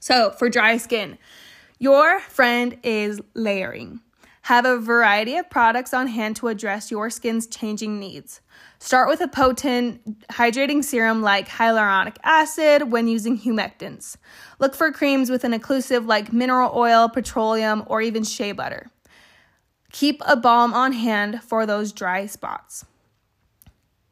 So, 0.00 0.30
for 0.30 0.48
dry 0.48 0.76
skin, 0.76 1.18
your 1.78 2.20
friend 2.20 2.78
is 2.82 3.20
layering. 3.34 4.00
Have 4.42 4.64
a 4.64 4.78
variety 4.78 5.36
of 5.36 5.50
products 5.50 5.92
on 5.92 6.06
hand 6.06 6.36
to 6.36 6.48
address 6.48 6.90
your 6.90 7.10
skin's 7.10 7.46
changing 7.46 8.00
needs. 8.00 8.40
Start 8.78 9.08
with 9.08 9.20
a 9.20 9.28
potent 9.28 10.26
hydrating 10.28 10.82
serum 10.82 11.20
like 11.20 11.48
hyaluronic 11.48 12.16
acid 12.22 12.90
when 12.90 13.08
using 13.08 13.38
humectants. 13.38 14.16
Look 14.58 14.74
for 14.74 14.90
creams 14.90 15.28
with 15.28 15.44
an 15.44 15.52
occlusive 15.52 16.06
like 16.06 16.32
mineral 16.32 16.72
oil, 16.74 17.08
petroleum, 17.08 17.84
or 17.86 18.00
even 18.00 18.24
shea 18.24 18.52
butter. 18.52 18.90
Keep 19.92 20.22
a 20.26 20.36
balm 20.36 20.72
on 20.72 20.92
hand 20.92 21.42
for 21.42 21.66
those 21.66 21.92
dry 21.92 22.26
spots 22.26 22.84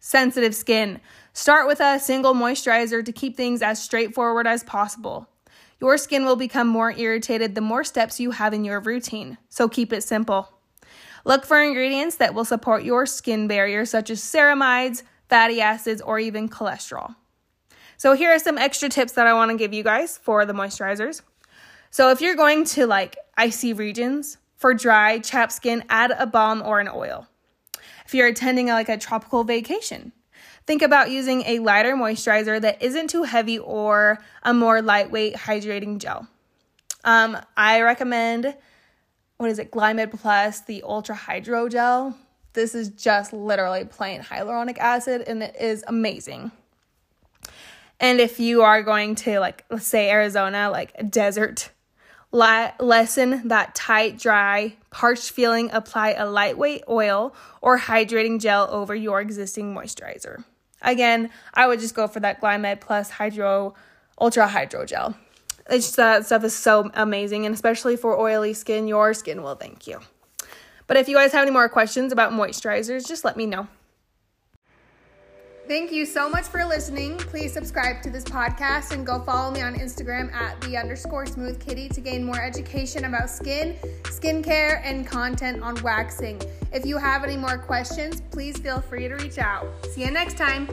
sensitive 0.06 0.54
skin. 0.54 1.00
Start 1.32 1.66
with 1.66 1.80
a 1.80 1.98
single 1.98 2.32
moisturizer 2.32 3.04
to 3.04 3.10
keep 3.10 3.36
things 3.36 3.60
as 3.60 3.82
straightforward 3.82 4.46
as 4.46 4.62
possible. 4.62 5.28
Your 5.80 5.98
skin 5.98 6.24
will 6.24 6.36
become 6.36 6.68
more 6.68 6.92
irritated 6.92 7.54
the 7.54 7.60
more 7.60 7.84
steps 7.84 8.18
you 8.18 8.30
have 8.32 8.54
in 8.54 8.64
your 8.64 8.80
routine, 8.80 9.38
so 9.48 9.68
keep 9.68 9.92
it 9.92 10.02
simple. 10.02 10.52
Look 11.24 11.44
for 11.44 11.60
ingredients 11.60 12.16
that 12.16 12.34
will 12.34 12.44
support 12.44 12.84
your 12.84 13.04
skin 13.04 13.48
barrier, 13.48 13.84
such 13.84 14.10
as 14.10 14.20
ceramides, 14.20 15.02
fatty 15.28 15.60
acids, 15.60 16.00
or 16.00 16.18
even 16.18 16.48
cholesterol. 16.48 17.16
So, 17.98 18.12
here 18.12 18.30
are 18.30 18.38
some 18.38 18.58
extra 18.58 18.88
tips 18.88 19.12
that 19.12 19.26
I 19.26 19.34
want 19.34 19.50
to 19.50 19.56
give 19.56 19.74
you 19.74 19.82
guys 19.82 20.18
for 20.18 20.46
the 20.46 20.52
moisturizers. 20.52 21.22
So, 21.90 22.10
if 22.10 22.20
you're 22.20 22.36
going 22.36 22.64
to 22.66 22.86
like 22.86 23.16
icy 23.36 23.72
regions, 23.72 24.38
for 24.56 24.72
dry, 24.74 25.18
chapped 25.18 25.52
skin, 25.52 25.84
add 25.88 26.12
a 26.12 26.26
balm 26.26 26.62
or 26.62 26.80
an 26.80 26.88
oil 26.88 27.26
if 28.04 28.14
you're 28.14 28.28
attending 28.28 28.68
like 28.68 28.88
a 28.88 28.96
tropical 28.96 29.44
vacation. 29.44 30.12
Think 30.66 30.82
about 30.82 31.10
using 31.10 31.42
a 31.42 31.60
lighter 31.60 31.94
moisturizer 31.94 32.60
that 32.60 32.82
isn't 32.82 33.08
too 33.08 33.22
heavy 33.22 33.58
or 33.58 34.18
a 34.42 34.52
more 34.52 34.82
lightweight 34.82 35.36
hydrating 35.36 35.98
gel. 35.98 36.26
Um, 37.04 37.38
I 37.56 37.82
recommend, 37.82 38.56
what 39.36 39.48
is 39.48 39.60
it, 39.60 39.70
Glymed 39.70 40.18
Plus, 40.18 40.62
the 40.62 40.82
Ultra 40.82 41.14
Hydro 41.14 41.68
Gel. 41.68 42.16
This 42.52 42.74
is 42.74 42.88
just 42.88 43.32
literally 43.32 43.84
plain 43.84 44.22
hyaluronic 44.22 44.78
acid 44.78 45.22
and 45.28 45.42
it 45.42 45.54
is 45.60 45.84
amazing. 45.86 46.50
And 48.00 48.20
if 48.20 48.40
you 48.40 48.62
are 48.62 48.82
going 48.82 49.14
to, 49.16 49.38
like, 49.38 49.64
let's 49.70 49.86
say 49.86 50.10
Arizona, 50.10 50.68
like 50.70 51.10
desert 51.10 51.70
lessen 52.32 53.48
that 53.48 53.74
tight, 53.74 54.18
dry, 54.18 54.74
parched 54.90 55.30
feeling. 55.30 55.70
Apply 55.72 56.10
a 56.10 56.28
lightweight 56.28 56.82
oil 56.88 57.34
or 57.62 57.78
hydrating 57.78 58.40
gel 58.40 58.68
over 58.70 58.94
your 58.94 59.20
existing 59.20 59.74
moisturizer. 59.74 60.44
Again, 60.82 61.30
I 61.54 61.66
would 61.66 61.80
just 61.80 61.94
go 61.94 62.06
for 62.06 62.20
that 62.20 62.40
Glymed 62.40 62.80
Plus 62.80 63.10
Hydro 63.10 63.74
Ultra 64.20 64.46
Hydro 64.46 64.86
Gel. 64.86 65.16
It's 65.68 65.86
just, 65.86 65.96
that 65.96 66.26
stuff 66.26 66.44
is 66.44 66.54
so 66.54 66.90
amazing, 66.94 67.44
and 67.44 67.54
especially 67.54 67.96
for 67.96 68.18
oily 68.18 68.54
skin, 68.54 68.86
your 68.86 69.14
skin 69.14 69.42
will 69.42 69.56
thank 69.56 69.86
you. 69.86 70.00
But 70.86 70.96
if 70.96 71.08
you 71.08 71.16
guys 71.16 71.32
have 71.32 71.42
any 71.42 71.50
more 71.50 71.68
questions 71.68 72.12
about 72.12 72.32
moisturizers, 72.32 73.08
just 73.08 73.24
let 73.24 73.36
me 73.36 73.46
know. 73.46 73.66
Thank 75.68 75.90
you 75.90 76.06
so 76.06 76.28
much 76.28 76.44
for 76.44 76.64
listening. 76.64 77.18
Please 77.18 77.52
subscribe 77.52 78.00
to 78.02 78.10
this 78.10 78.22
podcast 78.22 78.92
and 78.92 79.04
go 79.04 79.18
follow 79.24 79.50
me 79.52 79.62
on 79.62 79.74
Instagram 79.74 80.32
at 80.32 80.60
the 80.60 80.76
underscore 80.76 81.26
smooth 81.26 81.58
kitty 81.58 81.88
to 81.88 82.00
gain 82.00 82.22
more 82.22 82.40
education 82.40 83.04
about 83.04 83.28
skin, 83.28 83.74
skincare, 84.04 84.80
and 84.84 85.04
content 85.04 85.64
on 85.64 85.74
waxing. 85.82 86.40
If 86.72 86.86
you 86.86 86.98
have 86.98 87.24
any 87.24 87.36
more 87.36 87.58
questions, 87.58 88.20
please 88.30 88.56
feel 88.58 88.80
free 88.80 89.08
to 89.08 89.16
reach 89.16 89.38
out. 89.38 89.66
See 89.86 90.04
you 90.04 90.12
next 90.12 90.36
time. 90.36 90.68